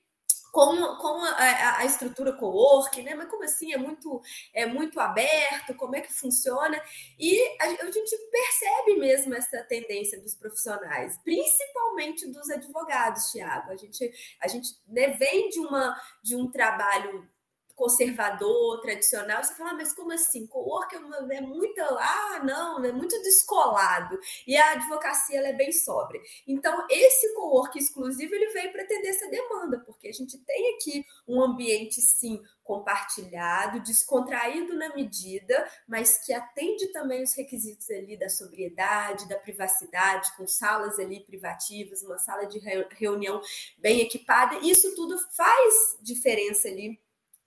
com, 0.51 0.75
com 0.97 1.21
a, 1.23 1.77
a, 1.77 1.85
estrutura 1.85 2.33
co-work, 2.33 3.01
né? 3.01 3.13
Mas 3.15 3.29
como 3.29 3.43
assim? 3.43 3.73
É 3.73 3.77
muito, 3.77 4.21
é 4.53 4.65
muito 4.65 4.99
aberto, 4.99 5.75
como 5.75 5.95
é 5.95 6.01
que 6.01 6.11
funciona? 6.11 6.81
E 7.17 7.39
a, 7.61 7.65
a, 7.65 7.91
gente 7.91 8.17
percebe 8.31 8.97
mesmo 8.97 9.33
essa 9.33 9.63
tendência 9.63 10.19
dos 10.19 10.35
profissionais, 10.35 11.17
principalmente 11.23 12.27
dos 12.27 12.49
advogados, 12.49 13.31
Tiago. 13.31 13.71
A 13.71 13.75
gente, 13.75 14.11
a 14.41 14.47
gente 14.47 14.69
né, 14.87 15.09
vem 15.09 15.49
de, 15.49 15.59
uma, 15.59 15.95
de 16.23 16.35
um 16.35 16.49
trabalho 16.49 17.29
conservador, 17.79 18.81
tradicional, 18.81 19.41
você 19.41 19.55
fala, 19.55 19.71
ah, 19.71 19.73
mas 19.73 19.93
como 19.93 20.11
assim? 20.11 20.45
Co-work 20.45 20.93
é, 20.93 21.37
é 21.37 21.41
muito, 21.41 21.79
ah, 21.79 22.41
não, 22.43 22.83
é 22.83 22.91
muito 22.91 23.19
descolado. 23.21 24.19
E 24.45 24.57
a 24.57 24.71
advocacia 24.71 25.39
é 25.39 25.53
bem 25.53 25.71
sóbria. 25.71 26.21
Então, 26.45 26.85
esse 26.89 27.33
co-work 27.35 27.79
exclusivo, 27.79 28.35
ele 28.35 28.51
veio 28.51 28.73
para 28.73 28.83
atender 28.83 29.07
essa 29.07 29.29
demanda, 29.29 29.81
porque 29.85 30.09
a 30.09 30.11
gente 30.11 30.37
tem 30.39 30.75
aqui 30.75 31.05
um 31.25 31.41
ambiente, 31.41 32.01
sim, 32.01 32.41
compartilhado, 32.65 33.79
descontraído 33.79 34.75
na 34.75 34.93
medida, 34.93 35.65
mas 35.87 36.23
que 36.25 36.33
atende 36.33 36.91
também 36.91 37.23
os 37.23 37.33
requisitos 37.33 37.89
ali 37.89 38.19
da 38.19 38.27
sobriedade, 38.27 39.27
da 39.29 39.39
privacidade, 39.39 40.35
com 40.35 40.45
salas 40.45 40.99
ali 40.99 41.21
privativas, 41.21 42.03
uma 42.03 42.17
sala 42.17 42.45
de 42.45 42.59
reunião 42.91 43.41
bem 43.77 44.01
equipada. 44.01 44.59
Isso 44.59 44.93
tudo 44.95 45.17
faz 45.33 45.97
diferença 46.01 46.67
ali 46.67 46.99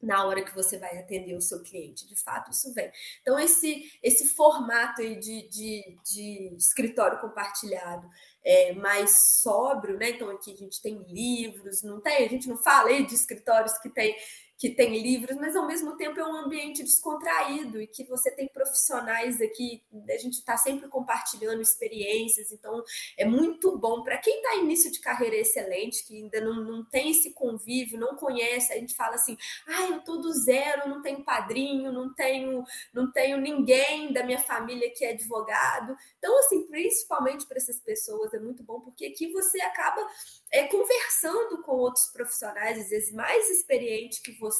na 0.02 0.24
hora 0.24 0.44
que 0.44 0.54
você 0.54 0.78
vai 0.78 0.98
atender 0.98 1.34
o 1.34 1.40
seu 1.40 1.62
cliente. 1.62 2.06
De 2.06 2.16
fato, 2.16 2.50
isso 2.50 2.72
vem. 2.74 2.90
Então, 3.20 3.38
esse, 3.38 3.90
esse 4.02 4.26
formato 4.34 5.00
aí 5.00 5.16
de, 5.18 5.48
de, 5.48 5.98
de 6.04 6.54
escritório 6.56 7.20
compartilhado 7.20 8.08
é, 8.44 8.72
mais 8.72 9.40
sóbrio, 9.40 9.96
né? 9.96 10.10
Então, 10.10 10.28
aqui 10.30 10.52
a 10.52 10.56
gente 10.56 10.82
tem 10.82 11.04
livros, 11.08 11.82
não 11.82 12.00
tem, 12.00 12.26
a 12.26 12.28
gente 12.28 12.48
não 12.48 12.56
fala 12.56 12.88
aí 12.88 13.06
de 13.06 13.14
escritórios 13.14 13.78
que 13.78 13.88
tem 13.88 14.16
que 14.62 14.70
tem 14.70 14.96
livros, 15.02 15.36
mas 15.38 15.56
ao 15.56 15.66
mesmo 15.66 15.96
tempo 15.96 16.20
é 16.20 16.24
um 16.24 16.36
ambiente 16.36 16.84
descontraído 16.84 17.82
e 17.82 17.86
que 17.88 18.04
você 18.04 18.30
tem 18.30 18.46
profissionais 18.46 19.40
aqui, 19.40 19.82
a 20.08 20.16
gente 20.16 20.34
está 20.34 20.56
sempre 20.56 20.88
compartilhando 20.88 21.60
experiências, 21.60 22.52
então 22.52 22.80
é 23.18 23.24
muito 23.24 23.76
bom 23.76 24.04
para 24.04 24.18
quem 24.18 24.36
está 24.36 24.54
início 24.54 24.92
de 24.92 25.00
carreira 25.00 25.34
excelente, 25.34 26.06
que 26.06 26.16
ainda 26.16 26.40
não, 26.40 26.62
não 26.62 26.84
tem 26.84 27.10
esse 27.10 27.32
convívio, 27.32 27.98
não 27.98 28.14
conhece, 28.14 28.72
a 28.72 28.76
gente 28.76 28.94
fala 28.94 29.16
assim, 29.16 29.36
ah, 29.66 29.88
eu 29.90 30.04
tô 30.04 30.18
do 30.18 30.32
zero, 30.32 30.88
não 30.88 31.02
tenho 31.02 31.24
padrinho, 31.24 31.90
não 31.90 32.14
tenho, 32.14 32.62
não 32.94 33.10
tenho 33.10 33.38
ninguém 33.38 34.12
da 34.12 34.22
minha 34.22 34.38
família 34.38 34.92
que 34.94 35.04
é 35.04 35.10
advogado. 35.10 35.96
Então, 36.18 36.38
assim, 36.38 36.68
principalmente 36.68 37.46
para 37.46 37.56
essas 37.56 37.80
pessoas 37.80 38.32
é 38.32 38.38
muito 38.38 38.62
bom, 38.62 38.78
porque 38.78 39.06
aqui 39.06 39.32
você 39.32 39.60
acaba 39.60 40.06
é, 40.52 40.68
conversando 40.68 41.62
com 41.62 41.72
outros 41.72 42.06
profissionais, 42.12 42.78
às 42.78 42.90
vezes 42.90 43.12
mais 43.12 43.50
experientes 43.50 44.20
que 44.20 44.30
você, 44.38 44.51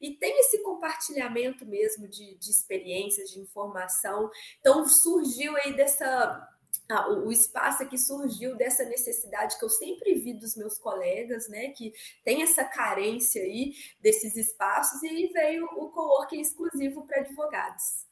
e 0.00 0.14
tem 0.14 0.38
esse 0.40 0.62
compartilhamento 0.62 1.66
mesmo 1.66 2.08
de, 2.08 2.36
de 2.36 2.50
experiências, 2.50 3.30
de 3.30 3.40
informação. 3.40 4.30
Então, 4.60 4.88
surgiu 4.88 5.56
aí 5.56 5.74
dessa. 5.74 6.48
Ah, 6.90 7.10
o 7.10 7.30
espaço 7.30 7.82
aqui 7.82 7.98
surgiu 7.98 8.56
dessa 8.56 8.82
necessidade 8.84 9.58
que 9.58 9.64
eu 9.64 9.68
sempre 9.68 10.14
vi 10.14 10.32
dos 10.32 10.56
meus 10.56 10.78
colegas, 10.78 11.46
né, 11.48 11.68
que 11.70 11.92
tem 12.24 12.42
essa 12.42 12.64
carência 12.64 13.42
aí 13.42 13.74
desses 14.00 14.36
espaços, 14.36 15.02
e 15.02 15.26
veio 15.26 15.66
o 15.66 15.90
coworking 15.90 16.40
exclusivo 16.40 17.06
para 17.06 17.20
advogados. 17.20 18.08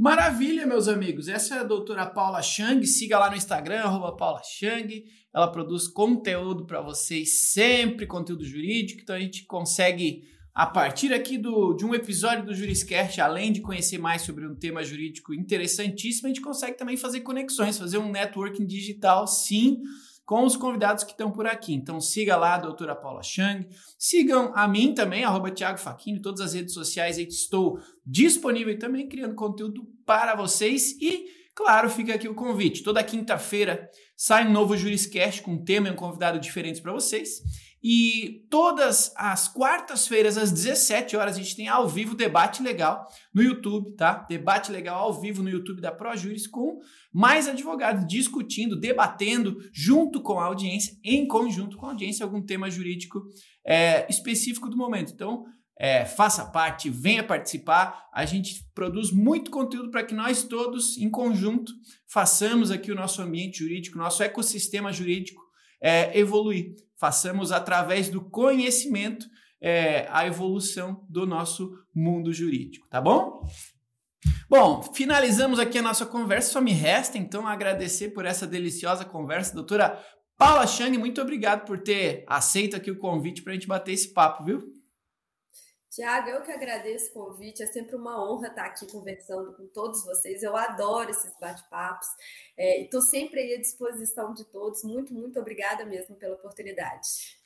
Maravilha, 0.00 0.66
meus 0.66 0.88
amigos. 0.88 1.28
Essa 1.28 1.56
é 1.56 1.58
a 1.58 1.62
doutora 1.62 2.06
Paula 2.06 2.40
Chang. 2.40 2.86
Siga 2.86 3.18
lá 3.18 3.28
no 3.28 3.36
Instagram, 3.36 3.80
arroba 3.80 4.16
Paula 4.16 4.40
Chang. 4.42 5.04
Ela 5.30 5.52
produz 5.52 5.86
conteúdo 5.86 6.64
para 6.64 6.80
vocês, 6.80 7.52
sempre 7.52 8.06
conteúdo 8.06 8.42
jurídico. 8.42 9.02
Então 9.02 9.14
a 9.14 9.20
gente 9.20 9.44
consegue, 9.44 10.22
a 10.54 10.64
partir 10.64 11.12
aqui 11.12 11.36
do, 11.36 11.74
de 11.74 11.84
um 11.84 11.94
episódio 11.94 12.46
do 12.46 12.54
Juriscast, 12.54 13.20
além 13.20 13.52
de 13.52 13.60
conhecer 13.60 13.98
mais 13.98 14.22
sobre 14.22 14.46
um 14.46 14.54
tema 14.54 14.82
jurídico 14.82 15.34
interessantíssimo, 15.34 16.28
a 16.28 16.30
gente 16.30 16.40
consegue 16.40 16.78
também 16.78 16.96
fazer 16.96 17.20
conexões, 17.20 17.76
fazer 17.76 17.98
um 17.98 18.10
networking 18.10 18.64
digital, 18.64 19.26
sim 19.26 19.82
com 20.30 20.44
os 20.44 20.54
convidados 20.54 21.02
que 21.02 21.10
estão 21.10 21.28
por 21.32 21.44
aqui. 21.44 21.74
Então 21.74 22.00
siga 22.00 22.36
lá 22.36 22.54
a 22.54 22.58
doutora 22.58 22.94
Paula 22.94 23.20
Chang, 23.20 23.66
sigam 23.98 24.52
a 24.54 24.68
mim 24.68 24.94
também, 24.94 25.24
arroba 25.24 25.50
Thiago 25.50 25.76
Faquini, 25.76 26.22
todas 26.22 26.40
as 26.40 26.54
redes 26.54 26.72
sociais 26.72 27.18
aí 27.18 27.26
estou 27.26 27.80
disponível 28.06 28.78
também 28.78 29.08
criando 29.08 29.34
conteúdo 29.34 29.82
para 30.06 30.36
vocês 30.36 30.92
e, 31.00 31.24
claro, 31.52 31.90
fica 31.90 32.14
aqui 32.14 32.28
o 32.28 32.34
convite. 32.36 32.84
Toda 32.84 33.02
quinta-feira 33.02 33.90
sai 34.16 34.46
um 34.46 34.52
novo 34.52 34.76
Juriscast 34.76 35.42
com 35.42 35.54
um 35.54 35.64
tema 35.64 35.88
e 35.88 35.90
um 35.90 35.96
convidado 35.96 36.38
diferentes 36.38 36.80
para 36.80 36.92
vocês. 36.92 37.40
E 37.82 38.46
todas 38.50 39.12
as 39.16 39.48
quartas-feiras, 39.48 40.36
às 40.36 40.52
17 40.52 41.16
horas, 41.16 41.36
a 41.36 41.38
gente 41.38 41.56
tem 41.56 41.66
ao 41.66 41.88
vivo 41.88 42.14
debate 42.14 42.62
legal 42.62 43.08
no 43.32 43.42
YouTube, 43.42 43.92
tá? 43.92 44.26
Debate 44.28 44.70
legal 44.70 45.02
ao 45.02 45.18
vivo 45.18 45.42
no 45.42 45.48
YouTube 45.48 45.80
da 45.80 45.90
ProJuris 45.90 46.46
com 46.46 46.78
mais 47.10 47.48
advogados 47.48 48.06
discutindo, 48.06 48.78
debatendo 48.78 49.58
junto 49.72 50.20
com 50.20 50.38
a 50.38 50.44
audiência, 50.44 50.94
em 51.02 51.26
conjunto 51.26 51.78
com 51.78 51.86
a 51.86 51.90
audiência, 51.90 52.22
algum 52.22 52.42
tema 52.42 52.70
jurídico 52.70 53.22
é, 53.64 54.06
específico 54.10 54.68
do 54.68 54.76
momento. 54.76 55.12
Então, 55.14 55.46
é, 55.78 56.04
faça 56.04 56.44
parte, 56.44 56.90
venha 56.90 57.24
participar. 57.24 58.10
A 58.12 58.26
gente 58.26 58.62
produz 58.74 59.10
muito 59.10 59.50
conteúdo 59.50 59.90
para 59.90 60.04
que 60.04 60.14
nós 60.14 60.42
todos, 60.42 60.98
em 60.98 61.08
conjunto, 61.08 61.72
façamos 62.06 62.70
aqui 62.70 62.92
o 62.92 62.94
nosso 62.94 63.22
ambiente 63.22 63.60
jurídico, 63.60 63.96
nosso 63.96 64.22
ecossistema 64.22 64.92
jurídico 64.92 65.40
é, 65.80 66.18
evoluir 66.18 66.74
façamos 67.00 67.50
através 67.50 68.10
do 68.10 68.20
conhecimento 68.20 69.26
é, 69.60 70.06
a 70.10 70.26
evolução 70.26 71.04
do 71.08 71.26
nosso 71.26 71.72
mundo 71.94 72.32
jurídico, 72.32 72.86
tá 72.88 73.00
bom? 73.00 73.42
Bom, 74.48 74.82
finalizamos 74.94 75.58
aqui 75.58 75.78
a 75.78 75.82
nossa 75.82 76.04
conversa. 76.04 76.52
Só 76.52 76.60
me 76.60 76.72
resta 76.72 77.16
então 77.16 77.46
agradecer 77.46 78.10
por 78.10 78.26
essa 78.26 78.46
deliciosa 78.46 79.04
conversa, 79.04 79.54
doutora 79.54 79.98
Paula 80.36 80.66
Chang. 80.66 80.98
Muito 80.98 81.22
obrigado 81.22 81.64
por 81.64 81.78
ter 81.78 82.24
aceito 82.26 82.76
aqui 82.76 82.90
o 82.90 82.98
convite 82.98 83.42
para 83.42 83.52
a 83.52 83.54
gente 83.54 83.66
bater 83.66 83.92
esse 83.92 84.12
papo, 84.12 84.44
viu? 84.44 84.79
Tiago, 85.90 86.28
eu 86.28 86.42
que 86.42 86.52
agradeço 86.52 87.10
o 87.10 87.12
convite. 87.12 87.62
É 87.62 87.66
sempre 87.66 87.96
uma 87.96 88.24
honra 88.24 88.48
estar 88.48 88.64
aqui 88.64 88.86
conversando 88.86 89.52
com 89.54 89.66
todos 89.66 90.04
vocês. 90.04 90.42
Eu 90.42 90.56
adoro 90.56 91.10
esses 91.10 91.32
bate-papos. 91.40 92.06
Estou 92.56 93.00
é, 93.00 93.04
sempre 93.04 93.40
aí 93.40 93.54
à 93.54 93.60
disposição 93.60 94.32
de 94.32 94.44
todos. 94.44 94.84
Muito, 94.84 95.12
muito 95.12 95.40
obrigada 95.40 95.84
mesmo 95.84 96.14
pela 96.14 96.36
oportunidade. 96.36 97.40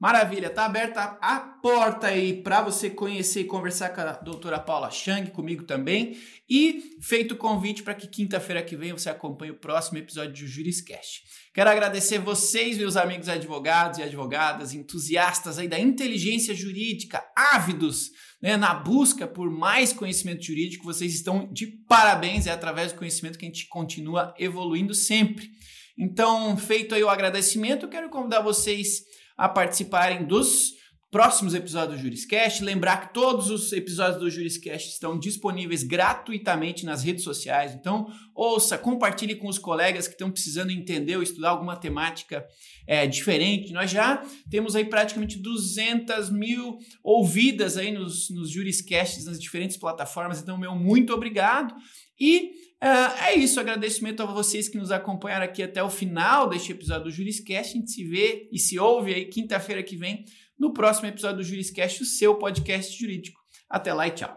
Maravilha, 0.00 0.48
tá 0.48 0.64
aberta 0.64 1.18
a 1.20 1.40
porta 1.40 2.06
aí 2.06 2.42
para 2.42 2.62
você 2.62 2.88
conhecer 2.88 3.40
e 3.40 3.44
conversar 3.44 3.90
com 3.90 4.00
a 4.00 4.12
doutora 4.12 4.58
Paula 4.58 4.90
Chang, 4.90 5.30
comigo 5.30 5.64
também. 5.64 6.16
E 6.48 6.96
feito 7.02 7.32
o 7.32 7.36
convite 7.36 7.82
para 7.82 7.94
que 7.94 8.08
quinta-feira 8.08 8.62
que 8.62 8.76
vem 8.76 8.92
você 8.92 9.10
acompanhe 9.10 9.52
o 9.52 9.58
próximo 9.58 9.98
episódio 9.98 10.32
do 10.32 10.48
Juriscast. 10.48 11.22
Quero 11.52 11.68
agradecer 11.68 12.18
vocês, 12.18 12.78
meus 12.78 12.96
amigos 12.96 13.28
advogados 13.28 13.98
e 13.98 14.02
advogadas, 14.04 14.72
entusiastas 14.72 15.58
aí 15.58 15.66
da 15.66 15.80
inteligência 15.80 16.54
jurídica, 16.54 17.24
ávidos 17.34 18.10
né, 18.40 18.56
na 18.56 18.72
busca 18.72 19.26
por 19.26 19.50
mais 19.50 19.92
conhecimento 19.92 20.44
jurídico. 20.44 20.84
Vocês 20.84 21.12
estão 21.12 21.52
de 21.52 21.66
parabéns, 21.88 22.46
é 22.46 22.52
através 22.52 22.92
do 22.92 22.98
conhecimento 22.98 23.36
que 23.36 23.44
a 23.44 23.48
gente 23.48 23.66
continua 23.66 24.32
evoluindo 24.38 24.94
sempre. 24.94 25.50
Então, 25.98 26.56
feito 26.56 26.94
aí 26.94 27.02
o 27.02 27.10
agradecimento, 27.10 27.88
quero 27.88 28.10
convidar 28.10 28.42
vocês 28.42 29.02
a 29.36 29.48
participarem 29.48 30.24
dos 30.24 30.79
próximos 31.10 31.54
episódios 31.54 31.98
do 31.98 32.02
Juriscast. 32.02 32.62
Lembrar 32.62 33.08
que 33.08 33.14
todos 33.14 33.50
os 33.50 33.72
episódios 33.72 34.20
do 34.20 34.30
Juriscast 34.30 34.90
estão 34.90 35.18
disponíveis 35.18 35.82
gratuitamente 35.82 36.86
nas 36.86 37.02
redes 37.02 37.24
sociais. 37.24 37.74
Então, 37.74 38.06
ouça, 38.34 38.78
compartilhe 38.78 39.34
com 39.34 39.48
os 39.48 39.58
colegas 39.58 40.06
que 40.06 40.14
estão 40.14 40.30
precisando 40.30 40.70
entender 40.70 41.16
ou 41.16 41.22
estudar 41.22 41.50
alguma 41.50 41.76
temática 41.76 42.46
é, 42.86 43.06
diferente. 43.06 43.72
Nós 43.72 43.90
já 43.90 44.22
temos 44.48 44.76
aí 44.76 44.84
praticamente 44.84 45.38
200 45.38 46.30
mil 46.30 46.78
ouvidas 47.02 47.76
aí 47.76 47.90
nos, 47.90 48.30
nos 48.30 48.50
Juriscasts, 48.50 49.24
nas 49.24 49.40
diferentes 49.40 49.76
plataformas. 49.76 50.40
Então, 50.40 50.56
meu 50.56 50.76
muito 50.76 51.12
obrigado. 51.12 51.74
E 52.18 52.50
uh, 52.82 53.24
é 53.26 53.34
isso, 53.34 53.58
agradecimento 53.58 54.22
a 54.22 54.26
vocês 54.26 54.68
que 54.68 54.76
nos 54.76 54.92
acompanharam 54.92 55.44
aqui 55.44 55.62
até 55.62 55.82
o 55.82 55.90
final 55.90 56.48
deste 56.48 56.70
episódio 56.70 57.04
do 57.04 57.10
Juriscast. 57.10 57.76
A 57.76 57.80
gente 57.80 57.90
se 57.90 58.04
vê 58.04 58.48
e 58.52 58.58
se 58.58 58.78
ouve 58.78 59.14
aí 59.14 59.24
quinta-feira 59.24 59.82
que 59.82 59.96
vem 59.96 60.24
no 60.60 60.74
próximo 60.74 61.08
episódio 61.08 61.38
do 61.38 61.42
Juriscast, 61.42 62.02
o 62.02 62.06
seu 62.06 62.34
podcast 62.34 62.96
jurídico. 62.96 63.40
Até 63.68 63.94
lá 63.94 64.06
e 64.06 64.10
tchau. 64.10 64.36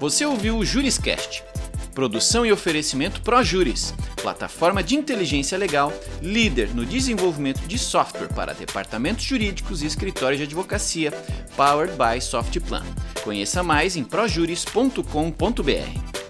Você 0.00 0.26
ouviu 0.26 0.58
o 0.58 0.64
Juriscast 0.64 1.44
Produção 1.94 2.44
e 2.46 2.52
oferecimento 2.52 3.20
ProJuris, 3.20 3.94
plataforma 4.20 4.82
de 4.82 4.96
inteligência 4.96 5.58
legal, 5.58 5.92
líder 6.22 6.74
no 6.74 6.86
desenvolvimento 6.86 7.60
de 7.66 7.78
software 7.78 8.28
para 8.28 8.54
departamentos 8.54 9.24
jurídicos 9.24 9.82
e 9.82 9.86
escritórios 9.86 10.38
de 10.38 10.44
advocacia, 10.44 11.12
powered 11.54 11.94
by 11.96 12.20
Softplan. 12.20 12.84
Conheça 13.22 13.62
mais 13.62 13.96
em 13.96 14.04
projuris.com.br. 14.04 16.21